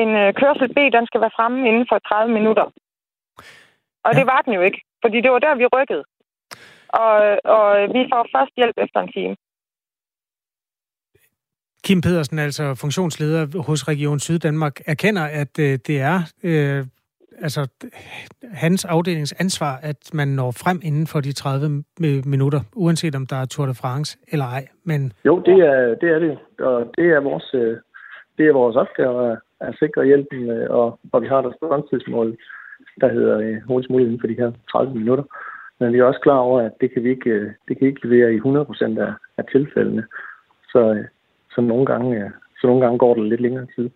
[0.00, 2.66] en øh, kørsel B, den skal være fremme inden for 30 minutter.
[4.04, 4.18] Og Ja.
[4.18, 6.04] det var den jo ikke, fordi det var der, vi rykkede.
[7.02, 7.14] Og,
[7.56, 9.36] og vi får først hjælp efter en time.
[11.84, 16.84] Kim Pedersen, altså funktionsleder hos Region Syddanmark, erkender, at øh, det er øh,
[17.42, 17.68] altså
[18.52, 23.26] hans afdelings ansvar, at man når frem inden for de 30 mi- minutter, uanset om
[23.26, 24.68] der er Tour de France eller ej.
[24.84, 26.38] Men Jo, det er det, er det.
[26.58, 27.76] og det er vores, øh,
[28.38, 32.36] det er vores opgave at, sikre hjælpen, øh, og, og vi har der fremtidsmål,
[33.00, 35.24] der hedder øh, hurtigst muligt inden for de her 30 minutter.
[35.80, 37.34] Men vi er også klar over, at det kan vi ikke,
[37.68, 40.04] det kan ikke levere i 100% af, af tilfældene.
[40.72, 41.04] Så,
[41.54, 43.90] så, nogle gange, så nogle gange går det lidt længere tid.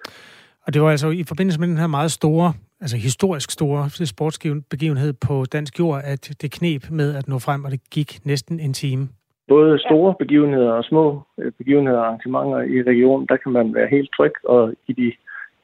[0.66, 2.52] Og det var altså i forbindelse med den her meget store,
[2.84, 7.70] altså historisk store sportsbegivenhed på dansk jord, at det knep med at nå frem, og
[7.70, 9.08] det gik næsten en time.
[9.48, 11.04] Både store begivenheder og små
[11.40, 15.06] øh, begivenheder og arrangementer i regionen, der kan man være helt tryg, og i, de,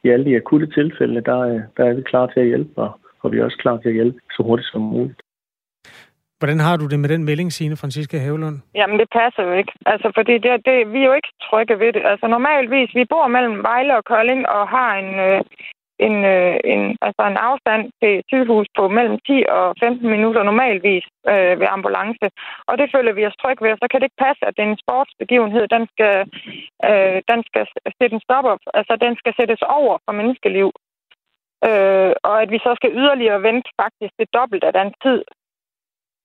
[0.03, 2.91] i alle de akutte tilfælde, der, er- der er vi klar til at hjælpe, og,
[3.21, 5.21] og vi er også klar til at hjælpe så hurtigt som muligt.
[6.39, 8.57] Hvordan har du det med den melding, Signe Franziska Havelund?
[8.75, 9.73] Jamen, det passer jo ikke.
[9.85, 12.03] Altså, fordi det, det, vi er jo ikke trygge ved det.
[12.11, 15.39] Altså, normalvis, vi bor mellem Vejle og Kolding og har en, øh,
[16.07, 21.05] en, øh, en, altså en afstand til sygehus på mellem 10 og 15 minutter normalvis
[21.31, 22.25] øh, ved ambulance.
[22.69, 23.73] Og det føler vi os trygge ved.
[23.77, 26.15] Så kan det ikke passe, at den sportsbegivenhed, den skal,
[26.89, 27.63] øh, den skal
[27.99, 28.63] sætte en stop op.
[28.79, 30.69] Altså, den skal sættes over for menneskeliv.
[31.67, 35.19] Øh, og at vi så skal yderligere vente faktisk det dobbelt af den tid,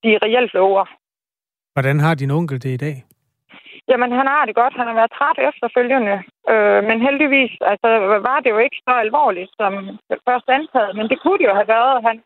[0.04, 0.84] de reelt lover.
[1.74, 2.96] Hvordan har din onkel det i dag?
[3.88, 4.74] Jamen, han har det godt.
[4.80, 6.16] Han har været træt efterfølgende.
[6.52, 7.88] Øh, men heldigvis altså,
[8.28, 9.72] var det jo ikke så alvorligt som
[10.28, 10.96] først antaget.
[10.96, 12.02] Men det kunne det jo have været.
[12.06, 12.16] Han,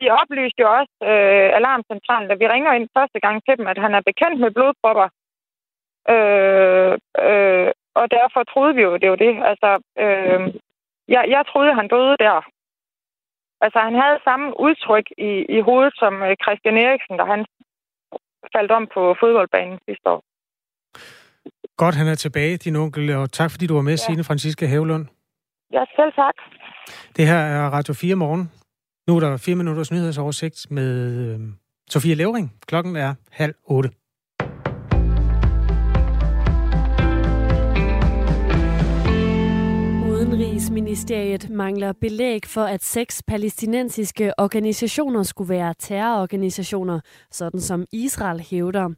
[0.00, 3.78] de oplyste jo også øh, alarmcentralen, da vi ringer ind første gang til dem, at
[3.78, 5.08] han er bekendt med blodpropper.
[6.14, 6.92] Øh,
[7.26, 7.70] øh,
[8.00, 9.34] og derfor troede vi jo, det var det.
[9.50, 9.70] Altså,
[10.04, 10.40] øh,
[11.08, 12.40] jeg, jeg troede, han døde der.
[13.64, 17.46] Altså, han havde samme udtryk i, i hovedet som øh, Christian Eriksen, da han
[18.56, 20.22] faldt om på fodboldbanen sidste år.
[21.76, 23.96] Godt, han er tilbage, din onkel, og tak fordi du var med, ja.
[23.96, 25.06] Signe Franziska Havlund.
[25.72, 26.34] Ja, selv tak.
[27.16, 28.50] Det her er Radio 4 morgen.
[29.08, 30.90] Nu er der fire minutters nyhedsoversigt med
[31.34, 31.40] øh,
[31.90, 32.52] Sofie Levering.
[32.66, 33.90] Klokken er halv otte.
[40.10, 48.88] Udenrigsministeriet mangler belæg for, at seks palæstinensiske organisationer skulle være terrororganisationer, sådan som Israel hævder.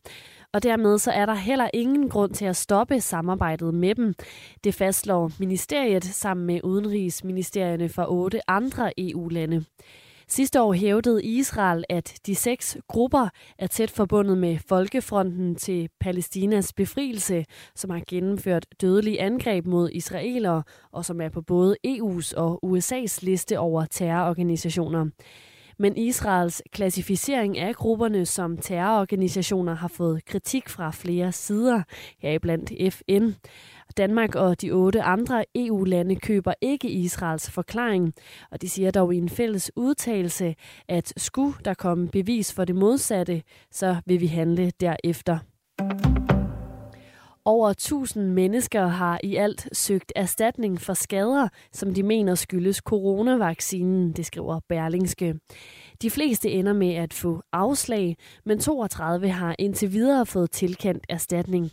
[0.56, 4.14] Og dermed så er der heller ingen grund til at stoppe samarbejdet med dem.
[4.64, 9.64] Det fastslår ministeriet sammen med udenrigsministerierne fra otte andre EU-lande.
[10.28, 16.72] Sidste år hævdede Israel, at de seks grupper er tæt forbundet med Folkefronten til Palæstinas
[16.72, 22.60] befrielse, som har gennemført dødelige angreb mod israelere, og som er på både EU's og
[22.64, 25.06] USA's liste over terrororganisationer.
[25.78, 31.82] Men Israels klassificering af grupperne som terrororganisationer har fået kritik fra flere sider,
[32.18, 33.30] heriblandt FN.
[33.96, 38.14] Danmark og de otte andre EU-lande køber ikke Israels forklaring,
[38.50, 40.54] og de siger dog i en fælles udtalelse,
[40.88, 45.38] at skulle der komme bevis for det modsatte, så vil vi handle derefter.
[47.48, 54.12] Over 1000 mennesker har i alt søgt erstatning for skader, som de mener skyldes coronavaccinen,
[54.12, 55.34] det skriver Berlingske.
[56.02, 61.70] De fleste ender med at få afslag, men 32 har indtil videre fået tilkendt erstatning.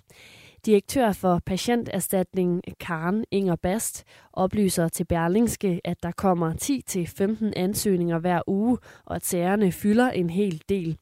[0.65, 6.53] Direktør for patienterstatning Karen Inger Bast oplyser til Berlingske, at der kommer
[7.49, 10.97] 10-15 ansøgninger hver uge, og at sagerne fylder en hel del.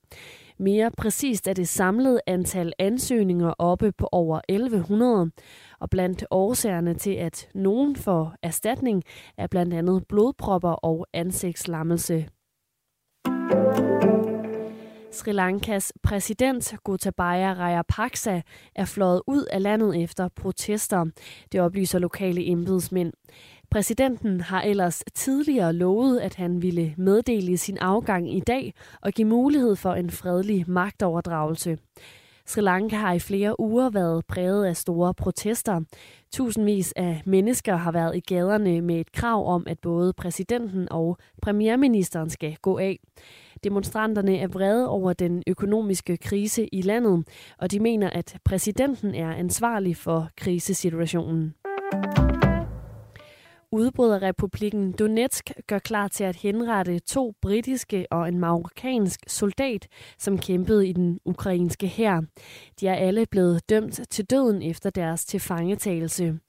[0.62, 5.32] Mere præcist er det samlede antal ansøgninger oppe på over 1100,
[5.80, 9.04] og blandt årsagerne til, at nogen får erstatning,
[9.38, 12.28] er blandt andet blodpropper og ansigtslammelse.
[15.12, 18.42] Sri Lankas præsident Gotabaya Rajapaksa
[18.76, 21.06] er fløjet ud af landet efter protester.
[21.52, 23.14] Det oplyser lokale embedsmænd.
[23.72, 29.28] Præsidenten har ellers tidligere lovet, at han ville meddele sin afgang i dag og give
[29.28, 31.78] mulighed for en fredelig magtoverdragelse.
[32.46, 35.82] Sri Lanka har i flere uger været præget af store protester.
[36.34, 41.18] Tusindvis af mennesker har været i gaderne med et krav om, at både præsidenten og
[41.42, 43.00] premierministeren skal gå af.
[43.64, 49.34] Demonstranterne er vrede over den økonomiske krise i landet, og de mener, at præsidenten er
[49.34, 51.54] ansvarlig for krisesituationen.
[53.74, 60.88] Udbryderrepublikken Donetsk gør klar til at henrette to britiske og en marokkansk soldat, som kæmpede
[60.88, 62.22] i den ukrainske hær.
[62.80, 66.40] De er alle blevet dømt til døden efter deres tilfangetagelse.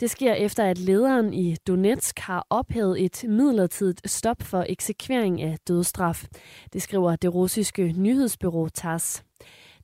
[0.00, 5.56] Det sker efter, at lederen i Donetsk har ophævet et midlertidigt stop for eksekvering af
[5.68, 6.24] dødstraf.
[6.72, 9.24] Det skriver det russiske nyhedsbyrå TASS.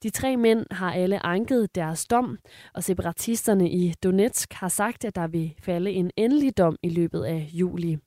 [0.03, 2.39] De tre mænd har alle anket deres dom,
[2.75, 7.25] og separatisterne i Donetsk har sagt, at der vil falde en endelig dom i løbet
[7.25, 7.99] af juli.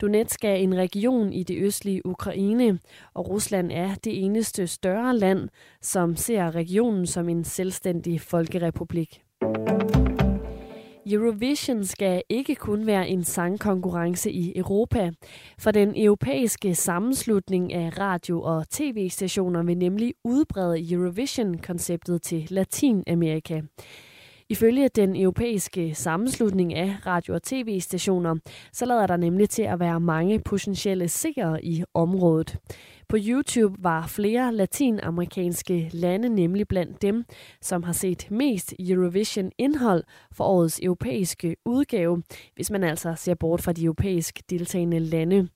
[0.00, 2.78] Donetsk er en region i det østlige Ukraine,
[3.14, 5.48] og Rusland er det eneste større land,
[5.82, 9.22] som ser regionen som en selvstændig folkerepublik.
[11.12, 15.10] Eurovision skal ikke kun være en sangkonkurrence i Europa,
[15.58, 23.60] for den europæiske sammenslutning af radio- og tv-stationer vil nemlig udbrede Eurovision-konceptet til Latinamerika.
[24.52, 28.36] Ifølge den europæiske sammenslutning af radio- og tv-stationer,
[28.72, 32.56] så lader der nemlig til at være mange potentielle seere i området.
[33.08, 37.24] På YouTube var flere latinamerikanske lande nemlig blandt dem,
[37.60, 42.22] som har set mest Eurovision-indhold for årets europæiske udgave,
[42.54, 45.48] hvis man altså ser bort fra de europæisk deltagende lande.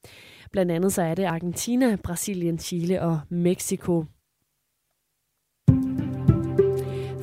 [0.53, 4.05] Blandt andet så er det Argentina, Brasilien, Chile og Mexico.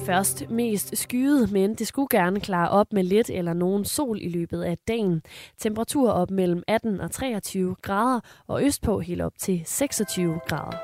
[0.06, 4.30] Først mest skyet, men det skulle gerne klare op med lidt eller nogen sol i
[4.30, 5.22] løbet af dagen.
[5.60, 10.78] Temperatur op mellem 18 og 23 grader, og østpå helt op til 26 grader.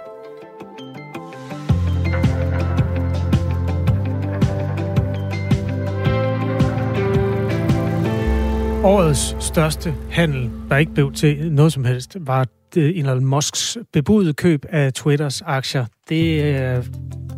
[8.83, 12.45] Årets største handel, der ikke blev til noget som helst, var
[12.77, 15.85] eh, Elon Musks bebudede køb af Twitters aktier.
[16.09, 16.85] Det eh,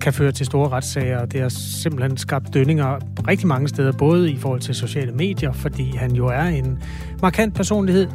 [0.01, 4.31] kan føre til store retssager, og det har simpelthen skabt dønninger rigtig mange steder, både
[4.31, 6.79] i forhold til sociale medier, fordi han jo er en
[7.21, 8.07] markant personlighed,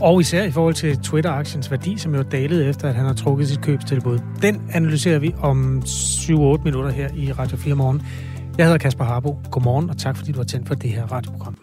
[0.00, 3.48] og især i forhold til Twitter-aktiens værdi, som jo dalede efter, at han har trukket
[3.48, 4.18] sit købstilbud.
[4.42, 6.32] Den analyserer vi om 7-8
[6.64, 8.02] minutter her i Radio 4 morgen.
[8.58, 9.38] Jeg hedder Kasper Harbo.
[9.50, 11.58] Godmorgen, og tak fordi du har tændt for det her radioprogram.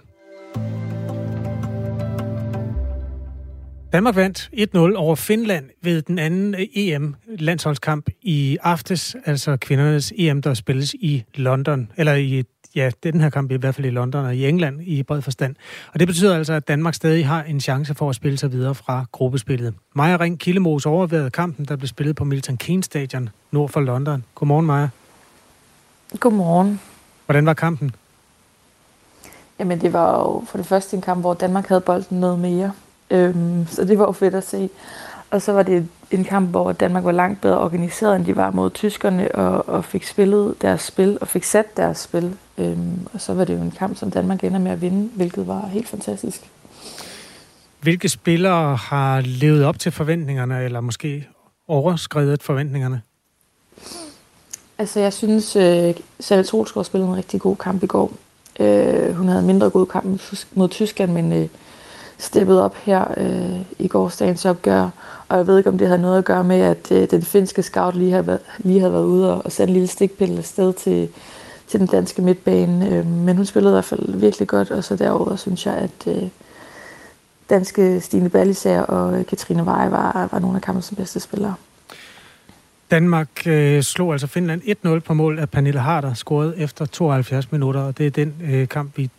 [3.96, 10.54] Danmark vandt 1-0 over Finland ved den anden EM-landsholdskamp i aftes, altså kvindernes EM, der
[10.54, 12.44] spilles i London, eller i
[12.76, 15.56] ja, den her kamp i hvert fald i London og i England i bred forstand.
[15.94, 18.76] Og det betyder altså, at Danmark stadig har en chance for at spille sig videre
[18.76, 19.74] fra gruppespillet.
[19.94, 24.24] Maja Ring Killemos overvejede kampen, der blev spillet på Milton Keynes Stadion nord for London.
[24.36, 24.90] Godmorgen, Maja.
[26.20, 26.80] Godmorgen.
[27.26, 27.96] Hvordan var kampen?
[29.60, 32.72] Jamen, det var jo for det første en kamp, hvor Danmark havde bolden noget mere.
[33.10, 34.70] Øhm, så det var jo fedt at se.
[35.32, 38.52] Og så var det en kamp, hvor Danmark var langt bedre organiseret, end de var
[38.52, 42.36] mod tyskerne, og, og fik spillet deres spil, og fik sat deres spil.
[42.58, 45.48] Øhm, og så var det jo en kamp, som Danmark ender med at vinde, hvilket
[45.48, 46.42] var helt fantastisk.
[47.82, 51.28] Hvilke spillere har levet op til forventningerne, eller måske
[51.68, 53.02] overskrevet forventningerne?
[54.78, 58.12] Altså, jeg synes, uh, Save Trolsgaard spillede en rigtig god kamp i går.
[58.60, 60.22] Uh, hun havde en mindre god kamp
[60.54, 61.48] mod Tyskland, men uh,
[62.18, 64.90] steppet op her øh, i gårsdagens opgør.
[65.30, 67.64] Og jeg ved ikke, om det havde noget at gøre med, at øh, den finske
[67.64, 71.10] scout lige havde, lige havde været ude og, og sendt en lille stikpille afsted til,
[71.68, 72.90] til den danske midtbane.
[72.90, 76.08] Øh, men hun spillede i hvert fald virkelig godt, og så derover synes jeg, at
[76.08, 76.24] øh,
[77.50, 81.56] danske Stine Ballisager og øh, Katrine Veje var, var nogle af kampens bedste spillere.
[82.92, 87.82] Danmark øh, slog altså Finland 1-0 på mål af Pernille Harder, scoret efter 72 minutter,
[87.82, 89.10] og det er den øh, kamp, vi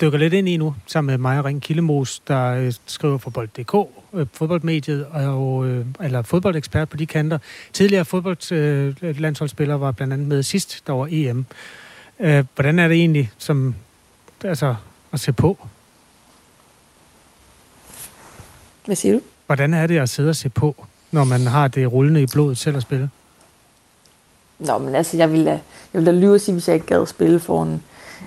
[0.00, 3.74] dykker lidt ind i nu, sammen med Maja Ring Killemos, der øh, skriver fodbold.dk,
[4.14, 7.38] øh, fodboldmediet, og, øh, eller fodboldekspert på de kanter.
[7.72, 11.46] Tidligere fodboldlandsholdsspiller øh, var blandt andet med sidst, der var EM.
[12.20, 13.74] Øh, hvordan er det egentlig som,
[14.44, 14.74] altså,
[15.12, 15.58] at se på?
[18.84, 19.20] Hvad siger du?
[19.46, 22.58] Hvordan er det at sidde og se på, når man har det rullende i blodet
[22.58, 23.10] selv at spille?
[24.58, 25.60] Nå, men altså, jeg ville da, jeg
[25.92, 27.82] ville da lyve at sige, hvis jeg ikke gad spille for en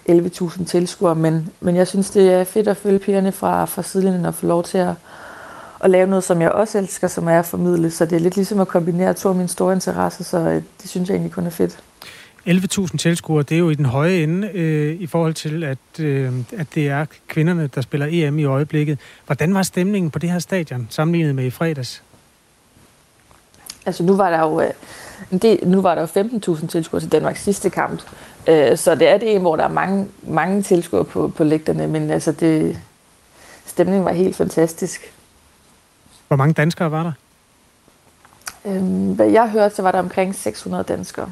[0.10, 4.26] 11.000 tilskuere, men, men jeg synes, det er fedt at følge pigerne fra, fra sidelinjen
[4.26, 4.94] og få lov til at,
[5.84, 7.92] at lave noget, som jeg også elsker, som er at formidle.
[7.92, 10.90] Så det er lidt ligesom at kombinere to af mine store interesser, så øh, det
[10.90, 11.80] synes jeg egentlig kun er fedt.
[12.48, 16.34] 11.000 tilskuere, det er jo i den høje ende øh, i forhold til, at, øh,
[16.58, 19.00] at det er kvinderne, der spiller EM i øjeblikket.
[19.26, 22.04] Hvordan var stemningen på det her stadion, sammenlignet med i fredags?
[23.86, 24.72] Altså nu var der jo, øh,
[25.42, 28.02] det, nu var der jo 15.000 tilskuere til Danmarks sidste kamp,
[28.47, 31.88] øh, så det er det en, hvor der er mange, mange tilskuere på, på lægterne,
[31.88, 32.80] men altså det,
[33.65, 35.13] stemningen var helt fantastisk.
[36.27, 37.12] Hvor mange danskere var der?
[38.65, 41.30] Øhm, hvad jeg hørte, så var der omkring 600 danskere.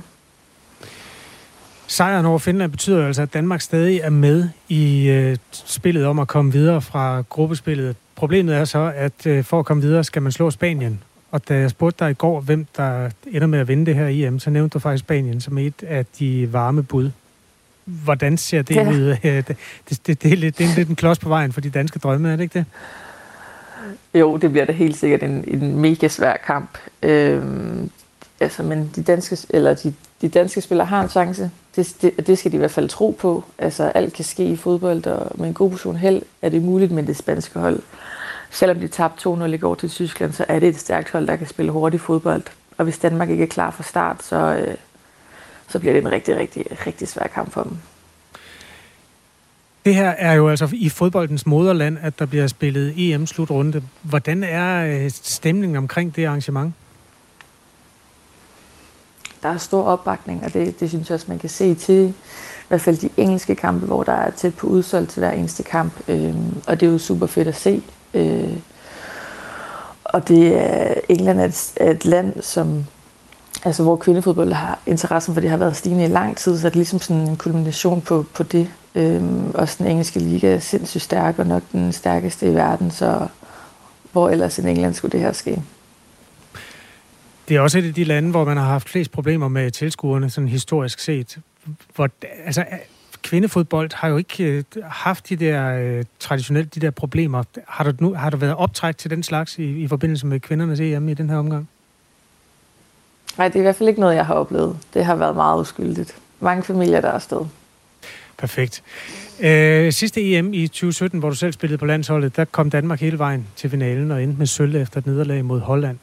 [1.87, 6.27] Sejren over Finland betyder altså, at Danmark stadig er med i øh, spillet om at
[6.27, 7.95] komme videre fra gruppespillet.
[8.15, 11.03] Problemet er så, at øh, for at komme videre, skal man slå Spanien.
[11.31, 14.07] Og da jeg spurgte dig i går, hvem der ender med at vinde det her
[14.27, 17.11] EM, så nævnte du faktisk Spanien som et af de varme bud.
[17.85, 18.89] Hvordan ser det ja.
[18.89, 19.15] ud?
[19.23, 19.47] Det,
[19.89, 21.99] det, det, det, er lidt, det er lidt en klods på vejen for de danske
[21.99, 22.65] drømme, er det ikke det?
[24.13, 26.77] Jo, det bliver da helt sikkert en, en mega svær kamp.
[27.01, 27.89] Øhm,
[28.39, 31.51] altså, men de danske, eller de, de danske spillere har en chance.
[31.75, 33.43] Det, det, det skal de i hvert fald tro på.
[33.57, 36.91] Altså, alt kan ske i fodbold, og med en god portion held er det muligt
[36.91, 37.79] med det spanske hold
[38.49, 41.35] selvom de tabte 2-0 i går til Tyskland, så er det et stærkt hold, der
[41.35, 42.43] kan spille hurtigt fodbold.
[42.77, 44.75] Og hvis Danmark ikke er klar fra start, så, øh,
[45.67, 47.77] så bliver det en rigtig, rigtig, rigtig svær kamp for dem.
[49.85, 53.83] Det her er jo altså i fodboldens moderland, at der bliver spillet EM-slutrunde.
[54.01, 56.73] Hvordan er øh, stemningen omkring det arrangement?
[59.43, 62.13] Der er stor opbakning, og det, det synes jeg også, man kan se til i
[62.67, 65.93] hvert fald de engelske kampe, hvor der er tæt på udsolgt til hver eneste kamp.
[66.07, 67.81] Øhm, og det er jo super fedt at se.
[68.13, 68.57] Øh,
[70.03, 72.85] og det er, England er et, er et land, som,
[73.63, 76.73] altså, hvor kvindefodbold har interessen for det har været stigende i lang tid, så det
[76.73, 78.71] er ligesom sådan en kulmination på, på det.
[78.95, 83.27] Øhm, også den engelske liga er sindssygt stærk, og nok den stærkeste i verden, så
[84.11, 85.61] hvor ellers i England skulle det her ske?
[87.49, 90.29] Det er også et af de lande, hvor man har haft flest problemer med tilskuerne,
[90.29, 91.37] sådan historisk set.
[91.95, 92.09] Hvor,
[92.45, 92.65] altså,
[93.23, 97.43] kvindefodbold har jo ikke øh, haft de der øh, traditionelt de der problemer.
[97.67, 100.79] Har du, nu, har du været optræk til den slags i, i forbindelse med kvindernes
[100.79, 101.69] EM i den her omgang?
[103.37, 104.77] Nej, det er i hvert fald ikke noget, jeg har oplevet.
[104.93, 106.15] Det har været meget uskyldigt.
[106.39, 107.45] Mange familier, der er afsted.
[108.37, 108.83] Perfekt.
[109.39, 113.19] Øh, sidste EM i 2017, hvor du selv spillede på landsholdet, der kom Danmark hele
[113.19, 115.97] vejen til finalen og endte med sølv efter et nederlag mod Holland.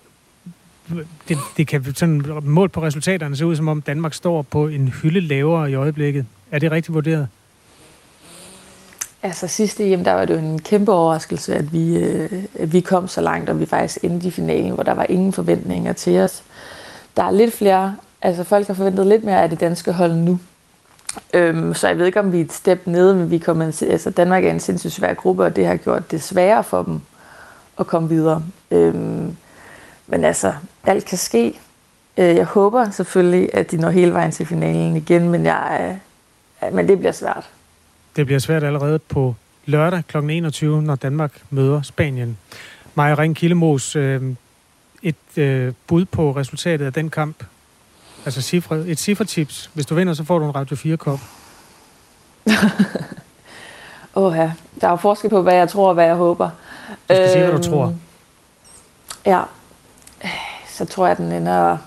[1.29, 4.89] Det, det kan sådan mål på resultaterne se ud, som om Danmark står på en
[4.89, 6.27] hylde lavere i øjeblikket.
[6.51, 7.29] Er det rigtigt vurderet?
[9.23, 12.81] Altså sidste EM, der var det jo en kæmpe overraskelse, at vi, øh, at vi
[12.81, 16.21] kom så langt, og vi faktisk endte i finalen, hvor der var ingen forventninger til
[16.21, 16.43] os.
[17.17, 20.39] Der er lidt flere, altså folk har forventet lidt mere af det danske hold nu.
[21.35, 24.11] Øhm, så jeg ved ikke, om vi er et step nede, men vi kommer, altså
[24.11, 27.01] Danmark er en sindssygt svær gruppe, og det har gjort det sværere for dem
[27.79, 28.43] at komme videre.
[28.71, 29.37] Øhm,
[30.07, 30.53] men altså,
[30.85, 31.61] alt kan ske.
[32.17, 35.99] Øh, jeg håber selvfølgelig, at de når hele vejen til finalen igen, men jeg
[36.73, 37.51] men det bliver svært.
[38.17, 39.35] Det bliver svært allerede på
[39.67, 40.17] lørdag kl.
[40.17, 42.39] 21, når Danmark møder Spanien.
[42.95, 44.23] Maja Ring Killemos, øh,
[45.03, 47.45] et øh, bud på resultatet af den kamp.
[48.25, 49.71] Altså cifre, et cifretips.
[49.75, 51.19] Hvis du vinder, så får du en Radio 4-kop.
[54.17, 56.51] Åh ja, der er jo forskel på, hvad jeg tror og hvad jeg håber.
[56.89, 57.95] Du skal øhm, sige, hvad du tror.
[59.27, 59.43] Ja,
[60.69, 61.79] så tror jeg, den ender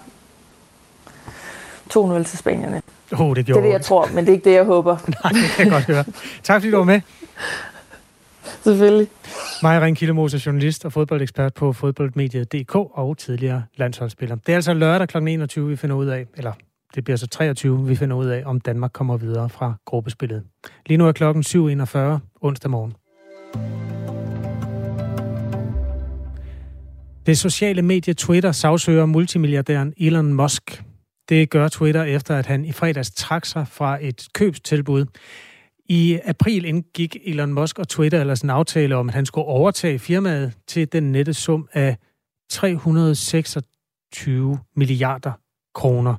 [1.93, 2.81] 2-0 til Spanierne.
[3.11, 4.97] Oh, det, det er det, jeg tror, men det er ikke det, jeg håber.
[5.23, 6.03] Nej, det kan jeg godt høre.
[6.43, 7.01] Tak fordi du var med.
[8.63, 9.07] Selvfølgelig.
[9.63, 14.35] Maja Ring Kildemose, journalist og fodboldekspert på fodboldmediet.dk og tidligere landsholdsspiller.
[14.35, 15.17] Det er altså lørdag kl.
[15.17, 16.53] 21, vi finder ud af, eller
[16.95, 20.43] det bliver så 23, vi finder ud af, om Danmark kommer videre fra gruppespillet.
[20.85, 21.97] Lige nu er klokken 7.41
[22.41, 22.93] onsdag morgen.
[27.25, 30.83] Det sociale medie Twitter sagsøger multimilliardæren Elon Musk.
[31.29, 35.05] Det gør Twitter efter, at han i fredags trak sig fra et købstilbud.
[35.85, 39.99] I april indgik Elon Musk og Twitter ellers en aftale om, at han skulle overtage
[39.99, 41.97] firmaet til den nette sum af
[42.49, 45.31] 326 milliarder
[45.73, 46.15] kroner.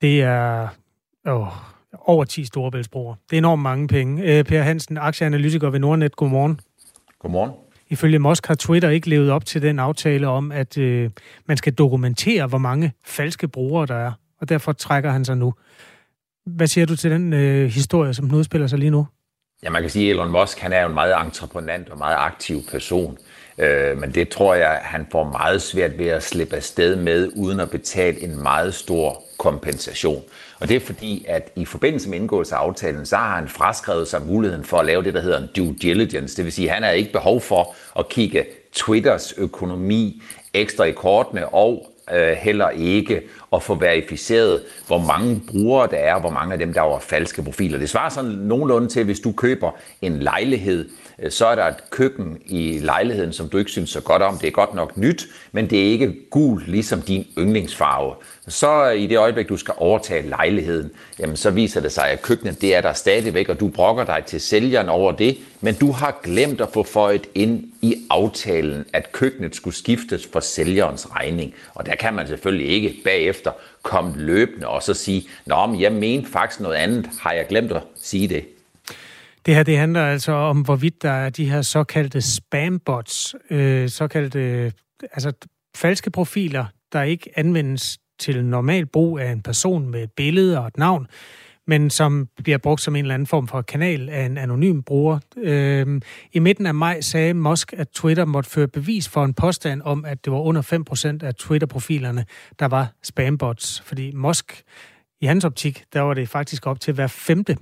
[0.00, 0.68] Det er
[1.26, 1.48] åh,
[1.92, 3.14] over 10 storebæltsbroer.
[3.30, 4.22] Det er enormt mange penge.
[4.22, 6.60] Øh, per Hansen, aktieanalytiker ved Nordnet, godmorgen.
[7.18, 7.61] Godmorgen.
[7.92, 11.10] Ifølge Musk har Twitter ikke levet op til den aftale om, at øh,
[11.46, 15.54] man skal dokumentere, hvor mange falske brugere der er, og derfor trækker han sig nu.
[16.46, 19.06] Hvad siger du til den øh, historie, som den udspiller sig lige nu?
[19.62, 22.62] Ja, man kan sige, at Elon Musk han er en meget entreprenant og meget aktiv
[22.70, 23.18] person.
[23.58, 27.60] Øh, men det tror jeg, han får meget svært ved at slippe afsted med, uden
[27.60, 30.22] at betale en meget stor kompensation.
[30.62, 34.08] Og det er fordi, at i forbindelse med indgåelse af aftalen, så har han fraskrevet
[34.08, 36.36] sig muligheden for at lave det, der hedder en due diligence.
[36.36, 40.22] Det vil sige, at han har ikke behov for at kigge Twitters økonomi
[40.54, 46.20] ekstra i kortene og øh, heller ikke at få verificeret, hvor mange brugere der er,
[46.20, 47.78] hvor mange af dem, der var falske profiler.
[47.78, 49.70] Det svarer sådan nogenlunde til, hvis du køber
[50.02, 50.88] en lejlighed,
[51.22, 54.38] Øh, så er der et køkken i lejligheden, som du ikke synes så godt om.
[54.38, 58.14] Det er godt nok nyt, men det er ikke gul, ligesom din yndlingsfarve.
[58.48, 62.22] Så øh, i det øjeblik, du skal overtage lejligheden, jamen så viser det sig, at
[62.22, 65.92] køkkenet det er der stadigvæk, og du brokker dig til sælgeren over det, men du
[65.92, 71.54] har glemt at få føjet ind i aftalen, at køkkenet skulle skiftes for sælgerens regning.
[71.74, 73.50] Og der kan man selvfølgelig ikke bagefter
[73.82, 77.72] komme løbende og så sige, Nå, men jeg mente faktisk noget andet, har jeg glemt
[77.72, 78.44] at sige det?
[79.46, 84.72] Det her det handler altså om, hvorvidt der er de her såkaldte spambots, øh, såkaldte
[85.12, 85.32] altså
[85.76, 90.66] falske profiler, der ikke anvendes til normal brug af en person med et billede og
[90.66, 91.06] et navn,
[91.66, 95.18] men som bliver brugt som en eller anden form for kanal af en anonym bruger.
[95.36, 99.82] Øhm, I midten af maj sagde Musk, at Twitter måtte føre bevis for en påstand
[99.84, 100.62] om, at det var under
[101.22, 102.24] 5% af Twitter-profilerne,
[102.58, 103.80] der var spambots.
[103.80, 104.62] Fordi Musk,
[105.20, 107.56] i hans optik, der var det faktisk op til hver femte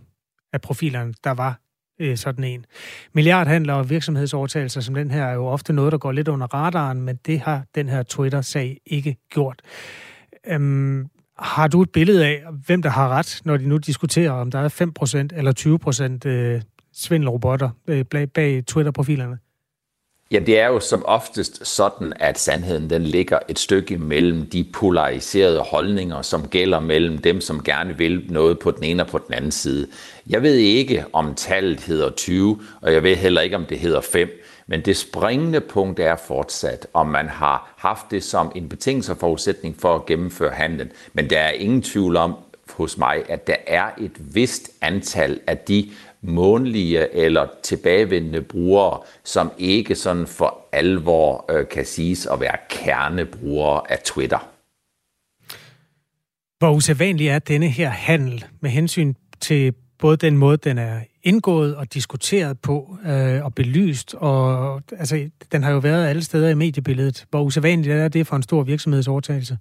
[0.53, 1.61] af profilerne, der var
[2.01, 2.65] øh, sådan en.
[3.13, 7.03] Milliardhandler og virksomhedsovertagelser som den her er jo ofte noget, der går lidt under radaren,
[7.03, 9.63] men det har den her Twitter-sag ikke gjort.
[10.47, 11.07] Øhm,
[11.39, 14.59] har du et billede af, hvem der har ret, når de nu diskuterer, om der
[14.59, 14.69] er
[15.33, 19.39] 5% eller 20% øh, svindelrobotter øh, bag, bag Twitter-profilerne?
[20.33, 24.65] Ja, det er jo som oftest sådan, at sandheden den ligger et stykke mellem de
[24.73, 29.19] polariserede holdninger, som gælder mellem dem, som gerne vil noget på den ene og på
[29.19, 29.87] den anden side.
[30.27, 34.01] Jeg ved ikke, om tallet hedder 20, og jeg ved heller ikke, om det hedder
[34.01, 34.43] 5.
[34.67, 39.19] Men det springende punkt er fortsat, om man har haft det som en betingelse og
[39.19, 40.93] forudsætning for at gennemføre handlen.
[41.13, 42.35] Men der er ingen tvivl om
[42.71, 45.89] hos mig, at der er et vist antal af de
[46.23, 53.93] månedlige eller tilbagevendende brugere, som ikke sådan for alvor øh, kan siges at være kernebrugere
[53.93, 54.49] af Twitter.
[56.59, 61.77] Hvor usædvanlig er denne her handel med hensyn til både den måde, den er indgået
[61.77, 66.55] og diskuteret på øh, og belyst, og altså, den har jo været alle steder i
[66.55, 67.27] mediebilledet.
[67.31, 69.59] Hvor usædvanligt er det for en stor virksomhedsovertagelse?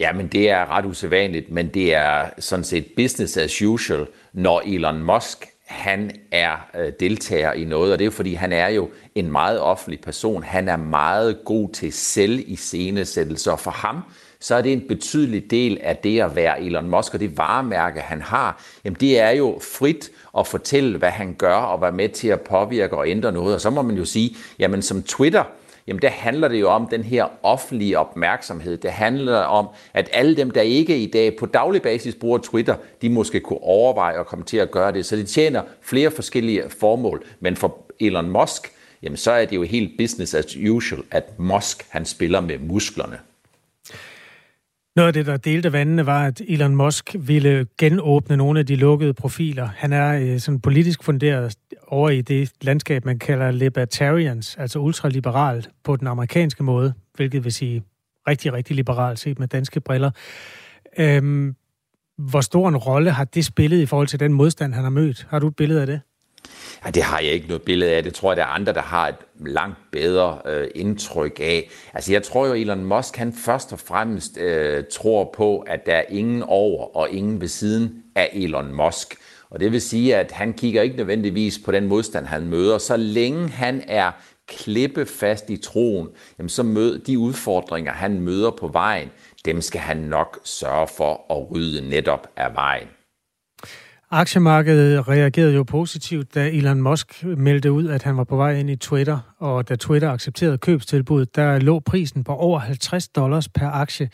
[0.00, 4.62] Ja, men det er ret usædvanligt, men det er sådan set business as usual, når
[4.66, 8.68] Elon Musk han er øh, deltager i noget, og det er jo fordi, han er
[8.68, 10.42] jo en meget offentlig person.
[10.42, 14.00] Han er meget god til selv i scenesættelser, og for ham,
[14.40, 18.00] så er det en betydelig del af det at være Elon Musk, og det varemærke,
[18.00, 22.08] han har, jamen det er jo frit at fortælle, hvad han gør, og være med
[22.08, 23.54] til at påvirke og ændre noget.
[23.54, 25.44] Og så må man jo sige, jamen som Twitter,
[25.86, 28.76] jamen der handler det jo om den her offentlige opmærksomhed.
[28.76, 32.74] Det handler om, at alle dem, der ikke i dag på daglig basis bruger Twitter,
[33.02, 35.06] de måske kunne overveje at komme til at gøre det.
[35.06, 37.24] Så det tjener flere forskellige formål.
[37.40, 38.72] Men for Elon Musk,
[39.02, 43.18] jamen så er det jo helt business as usual, at Musk han spiller med musklerne.
[44.96, 48.76] Noget af det, der delte vandene, var, at Elon Musk ville genåbne nogle af de
[48.76, 49.66] lukkede profiler.
[49.76, 55.66] Han er øh, sådan politisk funderet over i det landskab, man kalder libertarians, altså ultraliberal
[55.84, 57.82] på den amerikanske måde, hvilket vil sige
[58.28, 60.10] rigtig, rigtig liberalt set med danske briller.
[60.98, 61.56] Øhm,
[62.18, 65.26] hvor stor en rolle har det spillet i forhold til den modstand, han har mødt?
[65.30, 66.00] Har du et billede af det?
[66.84, 68.02] Ja, det har jeg ikke noget billede af.
[68.02, 69.14] Det tror jeg, der er andre, der har et
[69.46, 71.70] langt bedre øh, indtryk af.
[71.94, 75.94] Altså, jeg tror jo, Elon Musk, han først og fremmest øh, tror på, at der
[75.94, 79.14] er ingen over og ingen ved siden af Elon Musk.
[79.50, 82.78] Og det vil sige, at han kigger ikke nødvendigvis på den modstand, han møder.
[82.78, 84.10] Så længe han er
[84.46, 86.08] klippefast i troen,
[86.38, 89.10] jamen så mød de udfordringer, han møder på vejen,
[89.44, 92.88] dem skal han nok sørge for at rydde netop af vejen.
[94.14, 98.70] Aktiemarkedet reagerede jo positivt, da Elon Musk meldte ud, at han var på vej ind
[98.70, 103.66] i Twitter, og da Twitter accepterede købstilbuddet, der lå prisen på over 50 dollars per
[103.66, 104.10] aktie.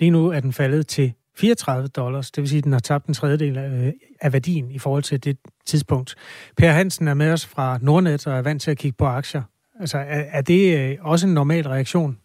[0.00, 3.06] Lige nu er den faldet til 34 dollars, det vil sige, at den har tabt
[3.06, 6.14] en tredjedel øh, af værdien i forhold til det tidspunkt.
[6.56, 9.42] Per Hansen er med os fra Nordnet og er vant til at kigge på aktier.
[9.80, 12.18] Altså, er, er det øh, også en normal reaktion?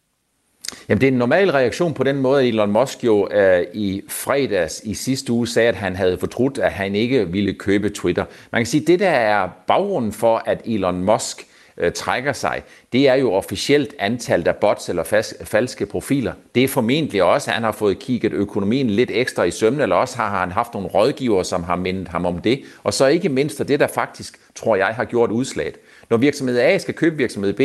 [0.89, 4.01] Jamen, det er en normal reaktion på den måde, at Elon Musk jo øh, i
[4.09, 8.26] fredags i sidste uge sagde, at han havde fortrudt, at han ikke ville købe Twitter.
[8.51, 11.47] Man kan sige, at det der er baggrunden for, at Elon Musk
[11.78, 12.61] øh, trækker sig,
[12.93, 16.34] det er jo officielt antallet af bots eller fas- falske profiler.
[16.55, 19.95] Det er formentlig også, at han har fået kigget økonomien lidt ekstra i sømne, eller
[19.95, 22.61] også har han haft nogle rådgiver, som har mindet ham om det.
[22.84, 25.76] Og så ikke mindst, og det der faktisk, tror jeg, har gjort udslaget.
[26.09, 27.61] Når virksomhed A skal købe virksomhed B,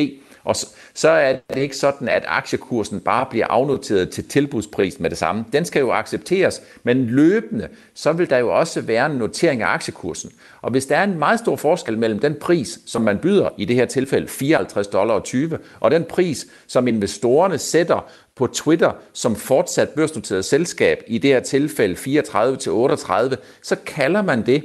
[0.49, 0.57] og
[0.95, 5.45] så er det ikke sådan, at aktiekursen bare bliver afnoteret til tilbudspris med det samme.
[5.53, 9.67] Den skal jo accepteres, men løbende, så vil der jo også være en notering af
[9.67, 10.33] aktiekursen.
[10.63, 13.65] Og hvis der er en meget stor forskel mellem den pris, som man byder, i
[13.65, 18.93] det her tilfælde 54 dollar og 20, og den pris, som investorerne sætter på Twitter
[19.13, 24.65] som fortsat børsnoteret selskab, i det her tilfælde 34 til 38, så kalder man det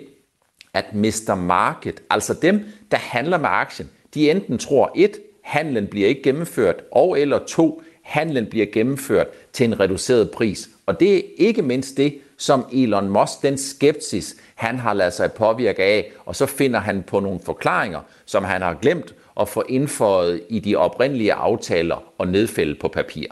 [0.73, 1.36] at Mr.
[1.36, 6.75] Market, altså dem, der handler med aktien, de enten tror, et, handlen bliver ikke gennemført,
[6.91, 10.69] og eller to, handlen bliver gennemført til en reduceret pris.
[10.85, 15.31] Og det er ikke mindst det, som Elon Musk, den skepsis, han har ladet sig
[15.31, 19.63] påvirke af, og så finder han på nogle forklaringer, som han har glemt at få
[19.69, 23.27] indføjet i de oprindelige aftaler og nedfældet på papir.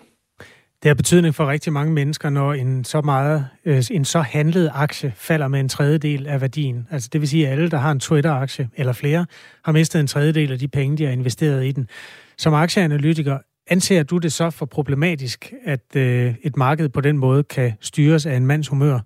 [0.84, 4.72] Det har betydning for rigtig mange mennesker, når en så meget, øh, en så handlet
[4.74, 6.88] aktie falder med en tredjedel af værdien.
[6.92, 9.26] Altså det vil sige, at alle, der har en Twitter-aktie eller flere,
[9.66, 11.90] har mistet en tredjedel af de penge, de har investeret i den.
[12.38, 17.44] Som aktieanalytiker, anser du det så for problematisk, at øh, et marked på den måde
[17.44, 19.00] kan styres af en mands humør?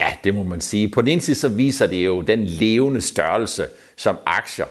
[0.00, 0.88] Ja, det må man sige.
[0.88, 4.66] På den ene side så viser det jo den levende størrelse, som aktier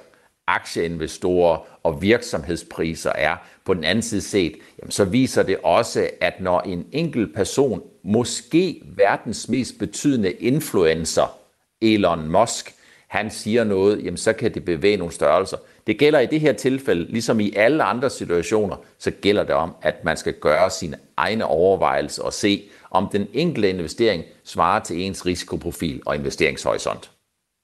[0.47, 3.35] aktieinvestorer og virksomhedspriser er.
[3.65, 7.81] På den anden side set, jamen så viser det også, at når en enkelt person,
[8.03, 11.37] måske verdens mest betydende influencer,
[11.81, 12.71] Elon Musk,
[13.07, 15.57] han siger noget, jamen så kan det bevæge nogle størrelser.
[15.87, 19.75] Det gælder i det her tilfælde, ligesom i alle andre situationer, så gælder det om,
[19.81, 25.01] at man skal gøre sine egne overvejelser og se, om den enkelte investering svarer til
[25.01, 27.11] ens risikoprofil og investeringshorisont.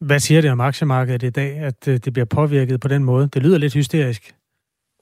[0.02, 3.30] Hvad siger det om aktiemarkedet i dag, at øh, det bliver påvirket på den måde?
[3.34, 4.34] Det lyder lidt hysterisk.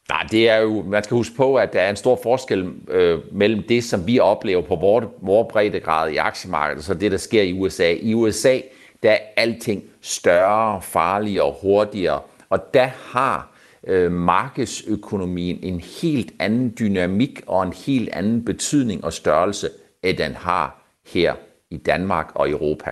[0.09, 3.19] Nej, det er jo, man skal huske på, at der er en stor forskel øh,
[3.31, 7.17] mellem det, som vi oplever på vores, vores breddegrad i aktiemarkedet, og så det, der
[7.17, 7.93] sker i USA.
[8.01, 8.59] I USA,
[9.03, 13.51] der er alting større, farligere og hurtigere, og der har
[13.87, 19.69] øh, markedsøkonomien en helt anden dynamik og en helt anden betydning og størrelse,
[20.03, 20.81] end den har
[21.13, 21.33] her
[21.69, 22.91] i Danmark og Europa.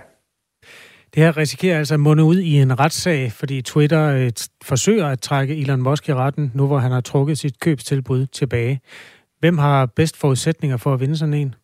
[1.17, 4.31] Det her risikerer altså at munde ud i en retssag, fordi Twitter øh,
[4.63, 8.81] forsøger at trække Elon Musk i retten, nu hvor han har trukket sit købstilbud tilbage.
[9.39, 11.55] Hvem har bedst forudsætninger for at vinde sådan en?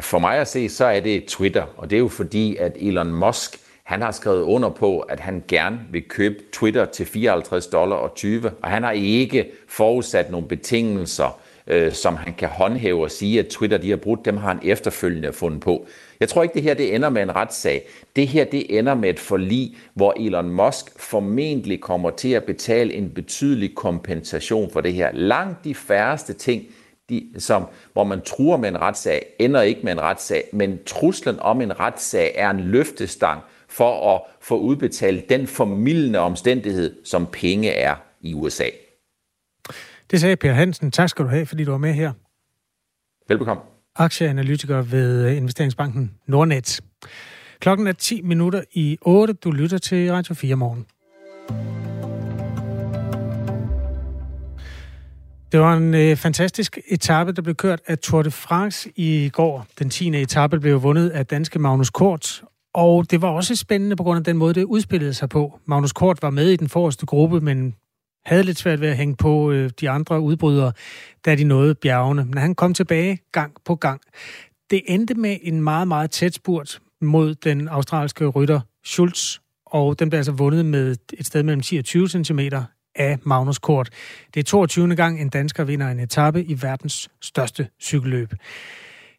[0.00, 3.12] For mig at se, så er det Twitter, og det er jo fordi, at Elon
[3.12, 7.96] Musk han har skrevet under på, at han gerne vil købe Twitter til 54 dollar
[7.96, 13.10] og 20, og han har ikke forudsat nogle betingelser, øh, som han kan håndhæve og
[13.10, 15.86] sige, at Twitter de har brudt, dem har han efterfølgende fundet på.
[16.20, 17.86] Jeg tror ikke, det her det ender med en retssag.
[18.16, 22.94] Det her det ender med et forlig, hvor Elon Musk formentlig kommer til at betale
[22.94, 25.12] en betydelig kompensation for det her.
[25.12, 26.64] Langt de færreste ting,
[27.08, 31.40] de, som, hvor man truer med en retssag, ender ikke med en retssag, men truslen
[31.40, 37.70] om en retssag er en løftestang for at få udbetalt den formidlende omstændighed, som penge
[37.70, 38.66] er i USA.
[40.10, 40.90] Det sagde Per Hansen.
[40.90, 42.12] Tak skal du have, fordi du var med her.
[43.28, 46.80] Velbekomme aktieanalytiker ved øh, investeringsbanken Nordnet.
[47.60, 49.34] Klokken er 10 minutter i 8.
[49.34, 50.86] Du lytter til Radio 4 morgen.
[55.52, 59.66] Det var en øh, fantastisk etape, der blev kørt af Tour de France i går.
[59.78, 60.22] Den 10.
[60.22, 62.42] etape blev vundet af danske Magnus Kort,
[62.74, 65.60] og det var også spændende på grund af den måde, det udspillede sig på.
[65.66, 67.74] Magnus Kort var med i den forreste gruppe, men
[68.26, 70.72] havde lidt svært ved at hænge på øh, de andre udbrydere,
[71.24, 72.24] da de nåede bjergene.
[72.24, 74.00] Men han kom tilbage gang på gang.
[74.70, 80.10] Det endte med en meget, meget tæt spurt mod den australske rytter Schultz, og den
[80.10, 82.40] blev altså vundet med et sted mellem 10 og 20 cm
[82.94, 83.90] af Magnus Kort.
[84.34, 84.96] Det er 22.
[84.96, 88.34] gang, en dansker vinder en etape i verdens største cykelløb.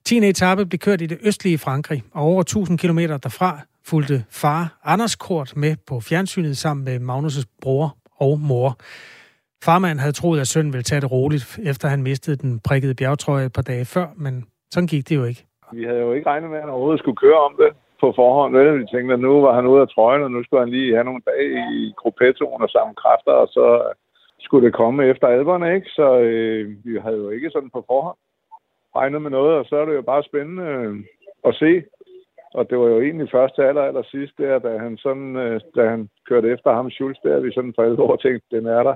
[0.05, 0.17] 10.
[0.17, 5.15] etape blev kørt i det østlige Frankrig, og over 1000 km derfra fulgte far Anders
[5.15, 8.69] Kort med på fjernsynet sammen med Magnus' bror og mor.
[9.67, 13.45] Farmand havde troet, at sønnen ville tage det roligt, efter han mistede den prikkede bjergtrøje
[13.45, 14.33] et par dage før, men
[14.71, 15.45] sådan gik det jo ikke.
[15.73, 18.57] Vi havde jo ikke regnet med, at han overhovedet skulle køre om det på forhånd.
[18.57, 18.79] Vel?
[18.79, 21.09] Vi tænkte, at nu var han ude af trøjen, og nu skulle han lige have
[21.09, 21.49] nogle dage
[21.79, 23.67] i gruppettoen og samme kræfter, og så
[24.39, 25.89] skulle det komme efter alberne, ikke?
[25.89, 28.17] Så øh, vi havde jo ikke sådan på forhånd
[28.95, 30.95] regnet med noget, og så er det jo bare spændende øh,
[31.49, 31.71] at se.
[32.57, 35.61] Og det var jo egentlig først til aller, aller sidst, der, da han, sådan, øh,
[35.75, 38.95] da han kørte efter ham, Schultz, der vi sådan for alvor tænkte, den er der.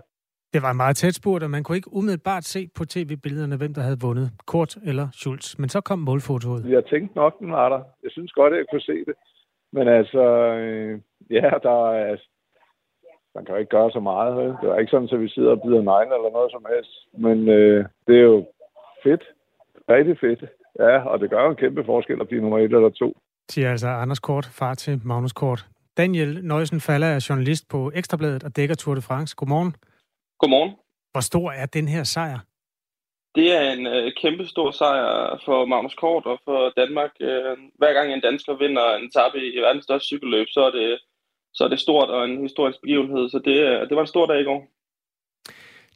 [0.53, 3.73] Det var en meget tæt spurt, og man kunne ikke umiddelbart se på tv-billederne, hvem
[3.73, 5.57] der havde vundet, Kort eller Schultz.
[5.59, 6.69] Men så kom målfotoet.
[6.69, 7.81] Jeg tænkte nok, den var der.
[8.03, 9.15] Jeg synes godt, at jeg kunne se det.
[9.71, 10.23] Men altså,
[10.59, 10.99] øh,
[11.29, 12.17] ja, der er,
[13.35, 14.33] man kan jo ikke gøre så meget.
[14.43, 14.53] Øh.
[14.61, 16.93] Det var ikke sådan, at vi sidder og bider negle eller noget som helst.
[17.25, 18.45] Men øh, det er jo
[19.03, 19.23] fedt.
[19.89, 20.43] Rigtig fedt.
[20.79, 23.17] Ja, og det gør jo en kæmpe forskel at blive nummer et eller to.
[23.49, 25.65] Siger altså Anders Kort, far til Magnus Kort.
[25.97, 29.35] Daniel Nøjsen Faller er journalist på Ekstrabladet og dækker Tour de France.
[29.35, 29.75] Godmorgen.
[30.39, 30.71] Godmorgen.
[31.11, 32.39] Hvor stor er den her sejr?
[33.35, 37.11] Det er en øh, kæmpe stor sejr for Magnus Kort og for Danmark.
[37.19, 40.99] Øh, hver gang en dansker vinder en etape i verdens største cykelløb, så er det,
[41.53, 43.29] så er det stort og en historisk begivenhed.
[43.29, 44.61] Så det, det var en stor dag i går.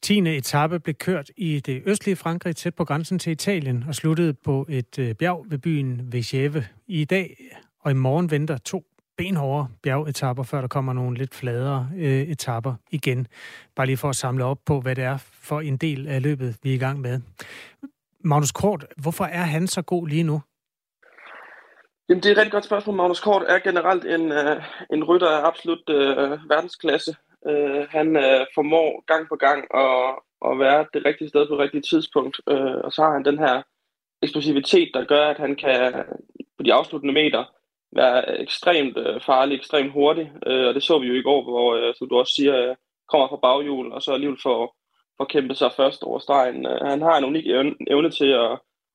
[0.03, 0.37] 10.
[0.37, 4.65] etape blev kørt i det østlige Frankrig tæt på grænsen til Italien og sluttede på
[4.69, 6.65] et øh, bjerg ved byen Vigeve.
[6.87, 7.37] I dag
[7.79, 8.83] og i morgen venter to
[9.17, 13.27] benhårde bjergetapper, før der kommer nogle lidt fladere øh, etapper igen.
[13.75, 16.57] Bare lige for at samle op på, hvad det er for en del af løbet,
[16.63, 17.21] vi er i gang med.
[18.19, 20.41] Magnus Kort, hvorfor er han så god lige nu?
[22.09, 22.95] Jamen, det er et rigtig godt spørgsmål.
[22.95, 27.15] Magnus Kort er generelt en, øh, en rytter af absolut øh, verdensklasse.
[27.49, 30.19] Øh, han øh, formår gang på gang at,
[30.49, 33.39] at være det rigtige sted på det rigtige tidspunkt, øh, og så har han den
[33.39, 33.61] her
[34.21, 35.93] eksplosivitet, der gør, at han kan
[36.57, 37.43] på de afsluttende meter
[37.95, 40.31] være ekstremt øh, farlig, ekstremt hurtig.
[40.47, 42.75] Øh, og det så vi jo i går, hvor, øh, som du også siger, øh,
[43.11, 44.75] kommer fra baghjul, og så alligevel får,
[45.17, 46.65] får kæmpet sig først over stregen.
[46.65, 48.51] Øh, han har en unik evne, evne til at,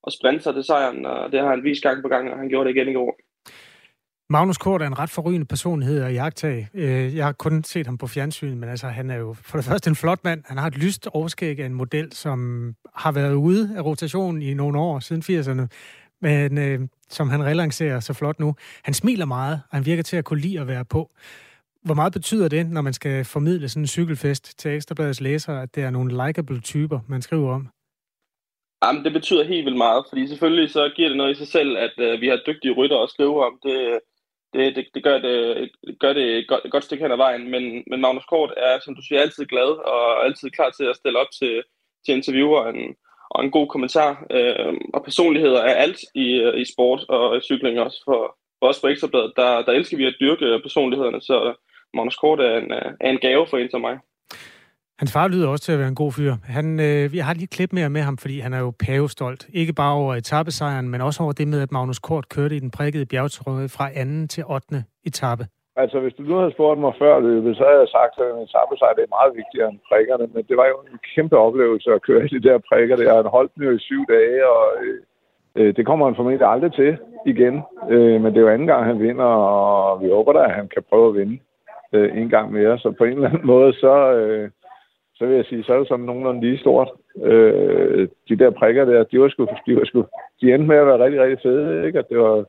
[0.07, 2.49] at sprinte sig til sejren, og det har han vist gang på gang, og han
[2.49, 3.19] gjorde det igen i går.
[4.31, 6.69] Magnus Kort er en ret forrygende personlighed at jagtage.
[6.75, 9.65] Øh, jeg har kun set ham på fjernsyn, men altså, han er jo for det
[9.65, 10.43] første en flot mand.
[10.47, 14.55] Han har et lyst overskæg af en model, som har været ude af rotation i
[14.55, 15.67] nogle år, siden 80'erne
[16.21, 18.55] men øh, som han relancerer så flot nu.
[18.83, 21.11] Han smiler meget, og han virker til at kunne lide at være på.
[21.85, 25.75] Hvor meget betyder det, når man skal formidle sådan en cykelfest til Ekstrabladets læsere, at
[25.75, 27.69] det er nogle likable typer, man skriver om?
[28.85, 31.77] Jamen, det betyder helt vildt meget, fordi selvfølgelig så giver det noget i sig selv,
[31.77, 33.59] at øh, vi har dygtige rytter at skrive om.
[33.63, 33.99] Det,
[34.55, 35.71] det, det, det gør det,
[36.01, 38.79] gør det et, godt, et godt stykke hen ad vejen, men, men Magnus Kort er,
[38.85, 41.63] som du siger, altid glad og altid klar til at stille op til,
[42.05, 42.67] til interviewer.
[42.67, 42.97] En,
[43.31, 44.27] og en god kommentar.
[44.31, 46.29] Øh, og personligheder er alt i,
[46.63, 48.03] i sport og i cykling også.
[48.05, 51.55] For, for os på Ekstrabladet, der, der elsker vi at dyrke personlighederne, så
[51.95, 53.99] Magnus Kort er en, er en gave for en som mig.
[55.01, 56.33] Hans far lyder også til at være en god fyr.
[56.59, 59.43] Han, øh, jeg har lige klip mere med ham, fordi han er jo pavestolt.
[59.61, 62.71] Ikke bare over etappesejren, men også over det med, at Magnus Kort kørte i den
[62.71, 64.85] prikkede bjergtrøje fra anden til 8.
[65.11, 65.45] etape.
[65.83, 68.47] Altså, hvis du nu havde spurgt mig før løbet, så havde jeg sagt, at en
[68.47, 70.27] etappesejr det er meget vigtigere end prikkerne.
[70.35, 72.97] Men det var jo en kæmpe oplevelse at køre i de der prikker.
[72.97, 73.17] Der.
[73.23, 74.99] Han holdt den jo i syv dage, og øh,
[75.59, 76.93] øh, det kommer han formentlig aldrig til
[77.33, 77.55] igen.
[77.95, 80.69] Øh, men det er jo anden gang, han vinder, og vi håber da, at han
[80.75, 81.37] kan prøve at vinde
[81.97, 82.79] øh, en gang mere.
[82.79, 84.51] Så på en eller anden måde, så, øh,
[85.19, 86.91] så vil jeg sige, så er det sådan nogenlunde lige stort.
[87.23, 90.05] Øh, de der prikker der, de var sgu, de var sgu,
[90.41, 91.99] de endte med at være rigtig, rigtig fede, ikke?
[91.99, 92.45] At det var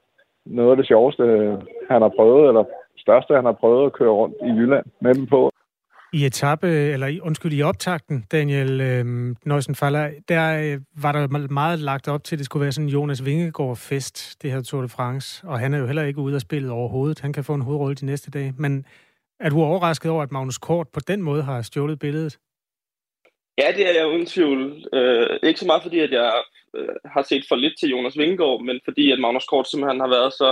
[0.46, 1.24] noget af det sjoveste,
[1.92, 2.64] han har prøvet, eller
[2.98, 5.52] største, han har prøvet at køre rundt i Jylland med dem på.
[6.14, 11.80] I etape, eller undskyld, i optakten, Daniel øh, Nøjsen Faller, der øh, var der meget
[11.80, 14.90] lagt op til, at det skulle være sådan en Jonas Vingegaard-fest, det her Tour de
[14.90, 15.48] France.
[15.48, 17.22] Og han er jo heller ikke ude af spillet overhovedet.
[17.22, 18.54] Han kan få en hovedrolle de næste dage.
[18.58, 18.86] Men
[19.40, 22.38] er du overrasket over, at Magnus Kort på den måde har stjålet billedet?
[23.60, 24.86] Ja, det er jeg uden tvivl.
[24.94, 26.34] Øh, ikke så meget fordi, at jeg
[26.76, 30.08] øh, har set for lidt til Jonas Vingegaard, men fordi at Magnus Kort simpelthen har
[30.08, 30.50] været så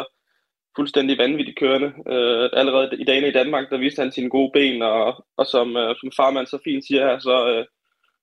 [0.76, 1.90] fuldstændig vanvittigt kørende.
[2.14, 5.78] Øh, allerede i dagene i Danmark, der viste han sine gode ben, og, og som,
[5.78, 7.66] øh, som farmand så fint siger her, så, øh,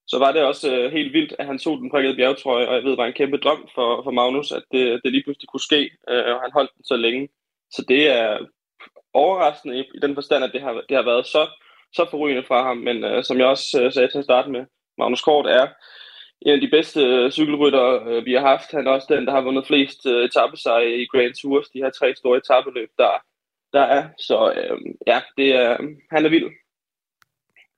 [0.07, 2.83] så var det også øh, helt vildt, at han tog den prikkede bjergtrøje, og jeg
[2.83, 5.69] ved, det var en kæmpe drøm for, for Magnus, at det, det lige pludselig kunne
[5.71, 7.29] ske, øh, og han holdt den så længe.
[7.71, 8.39] Så det er
[9.15, 11.47] overraskende i, i den forstand, at det har, det har været så,
[11.95, 14.65] så forrygende fra ham, men øh, som jeg også øh, sagde til at starte med,
[14.99, 15.67] Magnus Kort er
[16.47, 18.71] en af de bedste øh, cykelrytter, øh, vi har haft.
[18.71, 21.91] Han er også den, der har vundet flest øh, etappesejre i Grand Tours, de her
[21.91, 23.13] tre store etappeløb, der,
[23.73, 24.09] der er.
[24.19, 25.77] Så øh, ja, det er,
[26.13, 26.51] han er vild.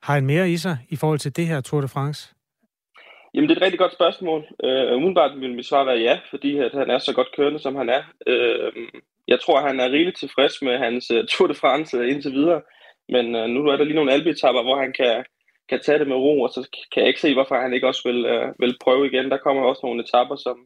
[0.02, 2.34] Har han mere i sig i forhold til det her Tour de France?
[3.34, 4.40] Jamen, det er et rigtig godt spørgsmål.
[4.64, 7.74] Øh, umiddelbart vil mit svar være ja, fordi at han er så godt kørende, som
[7.74, 8.02] han er.
[8.26, 8.72] Øh,
[9.28, 12.62] jeg tror, han er rigeligt tilfreds med hans uh, Tour de France uh, indtil videre.
[13.08, 15.24] Men øh, nu er der lige nogle albetapper, hvor han kan,
[15.70, 18.02] kan tage det med ro, og så kan jeg ikke se, hvorfor han ikke også
[18.08, 19.30] vil, øh, vil prøve igen.
[19.30, 20.56] Der kommer også nogle etapper, som,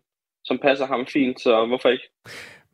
[0.44, 2.08] som passer ham fint, så hvorfor ikke?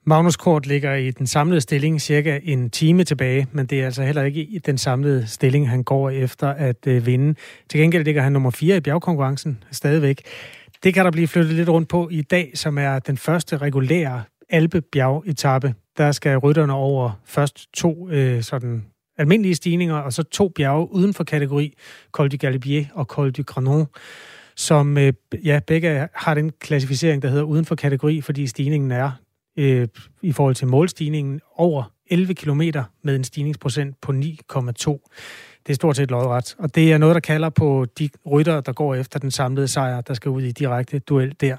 [0.08, 4.02] Magnus Kort ligger i den samlede stilling cirka en time tilbage, men det er altså
[4.02, 7.34] heller ikke i den samlede stilling, han går efter at øh, vinde.
[7.68, 10.22] Til gengæld ligger han nummer 4 i bjergkonkurrencen stadigvæk.
[10.82, 14.22] Det kan der blive flyttet lidt rundt på i dag, som er den første regulære
[14.50, 14.82] alpe
[15.26, 18.84] etape Der skal rytterne over først to øh, sådan
[19.18, 21.74] almindelige stigninger, og så to bjerge uden for kategori,
[22.12, 23.86] Col du Galibier og Col du Granon,
[24.56, 25.12] som øh,
[25.44, 29.10] ja, begge har den klassificering, der hedder uden for kategori, fordi stigningen er
[29.56, 29.88] øh,
[30.22, 32.62] i forhold til målstigningen over 11 km
[33.02, 34.18] med en stigningsprocent på 9,2.
[35.66, 38.72] Det er stort set lodret, og det er noget, der kalder på de rytter, der
[38.72, 41.56] går efter den samlede sejr, der skal ud i direkte duel der.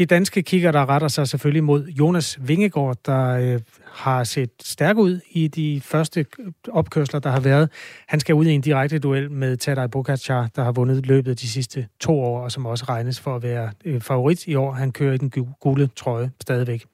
[0.00, 4.96] De danske kigger, der retter sig selvfølgelig mod Jonas Vingegaard, der øh, har set stærk
[4.96, 6.26] ud i de første
[6.68, 7.70] opkørsler, der har været.
[8.08, 11.48] Han skal ud i en direkte duel med Tadej Pogacar, der har vundet løbet de
[11.48, 14.72] sidste to år, og som også regnes for at være øh, favorit i år.
[14.72, 15.30] Han kører i den
[15.60, 16.84] gule trøje stadigvæk.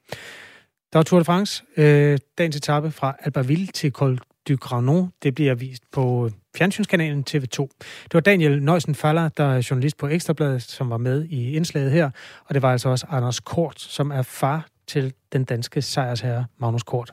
[0.93, 1.63] Der var Tour de France.
[1.77, 5.11] Øh, dagens etape fra Albertville til Col du Granon.
[5.23, 7.67] Det bliver vist på øh, fjernsynskanalen TV2.
[8.03, 11.91] Det var Daniel Nøjsen Faller, der er journalist på Ekstrabladet, som var med i indslaget
[11.91, 12.09] her.
[12.45, 16.83] Og det var altså også Anders Kort, som er far til den danske sejrsherre Magnus
[16.83, 17.11] Kort.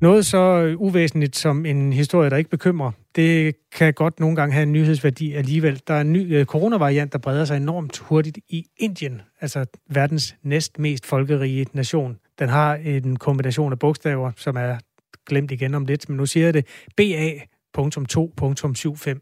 [0.00, 4.52] Noget så øh, uvæsentligt som en historie, der ikke bekymrer, det kan godt nogle gange
[4.52, 5.80] have en nyhedsværdi alligevel.
[5.86, 10.36] Der er en ny øh, coronavariant, der breder sig enormt hurtigt i Indien, altså verdens
[10.42, 12.18] næst mest folkerige nation.
[12.38, 14.78] Den har en kombination af bogstaver, som er
[15.26, 16.66] glemt igen om lidt, men nu siger jeg det
[16.96, 19.18] BA.2.75.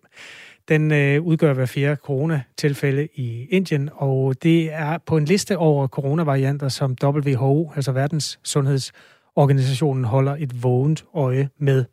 [0.68, 5.86] Den øh, udgør hver fjerde coronatilfælde i Indien, og det er på en liste over
[5.86, 11.84] coronavarianter, som WHO, altså Verdens Sundhedsorganisationen, holder et vågent øje med.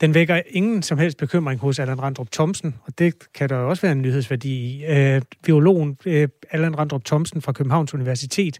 [0.00, 3.68] Den vækker ingen som helst bekymring hos Allan Randrup Thomsen, og det kan der jo
[3.68, 4.84] også være en nyhedsværdi i.
[4.84, 8.58] Øh, biologen øh, Allan Randrup Thomsen fra Københavns Universitet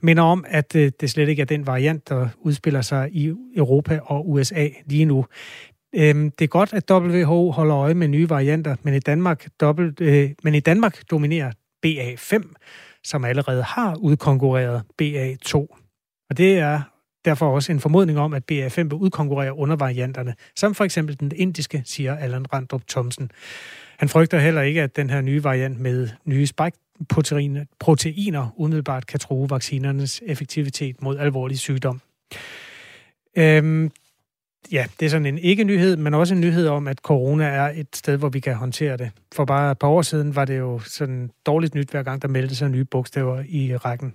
[0.00, 4.00] minder om, at øh, det slet ikke er den variant, der udspiller sig i Europa
[4.04, 5.26] og USA lige nu.
[5.94, 10.00] Øh, det er godt, at WHO holder øje med nye varianter, men i Danmark, dobbelt,
[10.00, 11.52] øh, men i Danmark dominerer
[11.86, 12.54] BA5,
[13.04, 15.54] som allerede har udkonkurreret BA2.
[16.30, 16.80] Og det er
[17.28, 21.82] derfor også en formodning om, at BA5 vil udkonkurrere undervarianterne, som for eksempel den indiske,
[21.84, 23.30] siger Allan Randrup Thomsen.
[23.98, 29.50] Han frygter heller ikke, at den her nye variant med nye spike-proteiner umiddelbart kan true
[29.50, 32.00] vaccinernes effektivitet mod alvorlig sygdom.
[33.36, 33.90] Øhm,
[34.72, 37.88] ja, det er sådan en ikke-nyhed, men også en nyhed om, at corona er et
[37.94, 39.10] sted, hvor vi kan håndtere det.
[39.34, 42.28] For bare et par år siden var det jo sådan dårligt nyt, hver gang der
[42.28, 44.14] meldte sig nye bogstaver i rækken.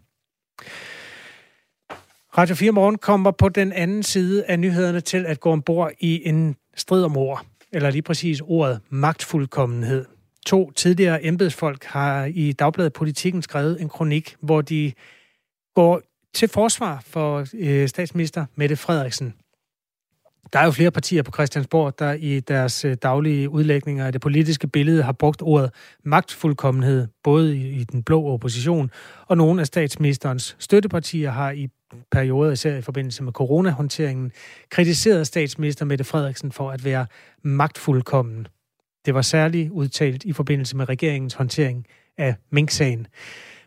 [2.37, 6.27] Radio 4 Morgen kommer på den anden side af nyhederne til at gå ombord i
[6.27, 10.05] en strid om ord, eller lige præcis ordet magtfuldkommenhed.
[10.45, 14.93] To tidligere embedsfolk har i Dagbladet Politikken skrevet en kronik, hvor de
[15.75, 16.01] går
[16.33, 19.33] til forsvar for øh, statsminister Mette Frederiksen.
[20.53, 24.21] Der er jo flere partier på Christiansborg, der i deres øh, daglige udlægninger af det
[24.21, 25.71] politiske billede har brugt ordet
[26.03, 28.91] magtfuldkommenhed, både i den blå opposition,
[29.27, 31.69] og nogle af statsministerens støttepartier har i
[32.11, 34.31] perioder, især i forbindelse med coronahåndteringen,
[34.69, 37.05] kritiseret statsminister Mette Frederiksen for at være
[37.43, 38.47] magtfuldkommen.
[39.05, 41.85] Det var særligt udtalt i forbindelse med regeringens håndtering
[42.17, 43.07] af Mink-sagen.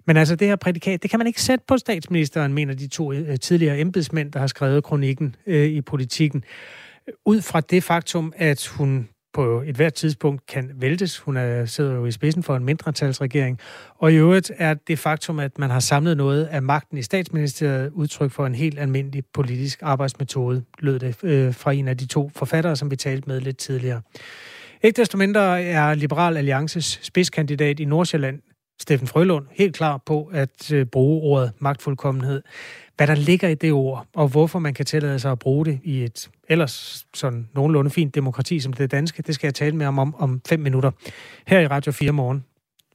[0.06, 3.12] Men altså det her prædikat, det kan man ikke sætte på statsministeren, mener de to
[3.12, 6.44] øh, tidligere embedsmænd, der har skrevet kronikken øh, i politikken.
[7.24, 11.18] Ud fra det faktum, at hun på et hvert tidspunkt kan væltes.
[11.18, 13.58] Hun er, sidder jo i spidsen for en mindretalsregering.
[13.98, 17.90] Og i øvrigt er det faktum, at man har samlet noget af magten i statsministeriet
[17.92, 22.30] udtryk for en helt almindelig politisk arbejdsmetode, lød det øh, fra en af de to
[22.36, 24.02] forfattere, som vi talte med lidt tidligere.
[24.82, 28.40] Ikke desto mindre er Liberal Alliances spidskandidat i Nordsjælland,
[28.80, 32.42] Steffen Frølund, helt klar på at øh, bruge ordet magtfuldkommenhed.
[32.96, 35.80] Hvad der ligger i det ord, og hvorfor man kan tillade sig at bruge det
[35.84, 39.86] i et ellers sådan nogenlunde fint demokrati som det danske, det skal jeg tale med
[39.86, 40.90] om om, om fem minutter
[41.46, 42.44] her i Radio 4 morgen.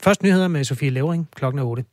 [0.01, 1.83] Først nyheder med Sofie Levering klokken er 8.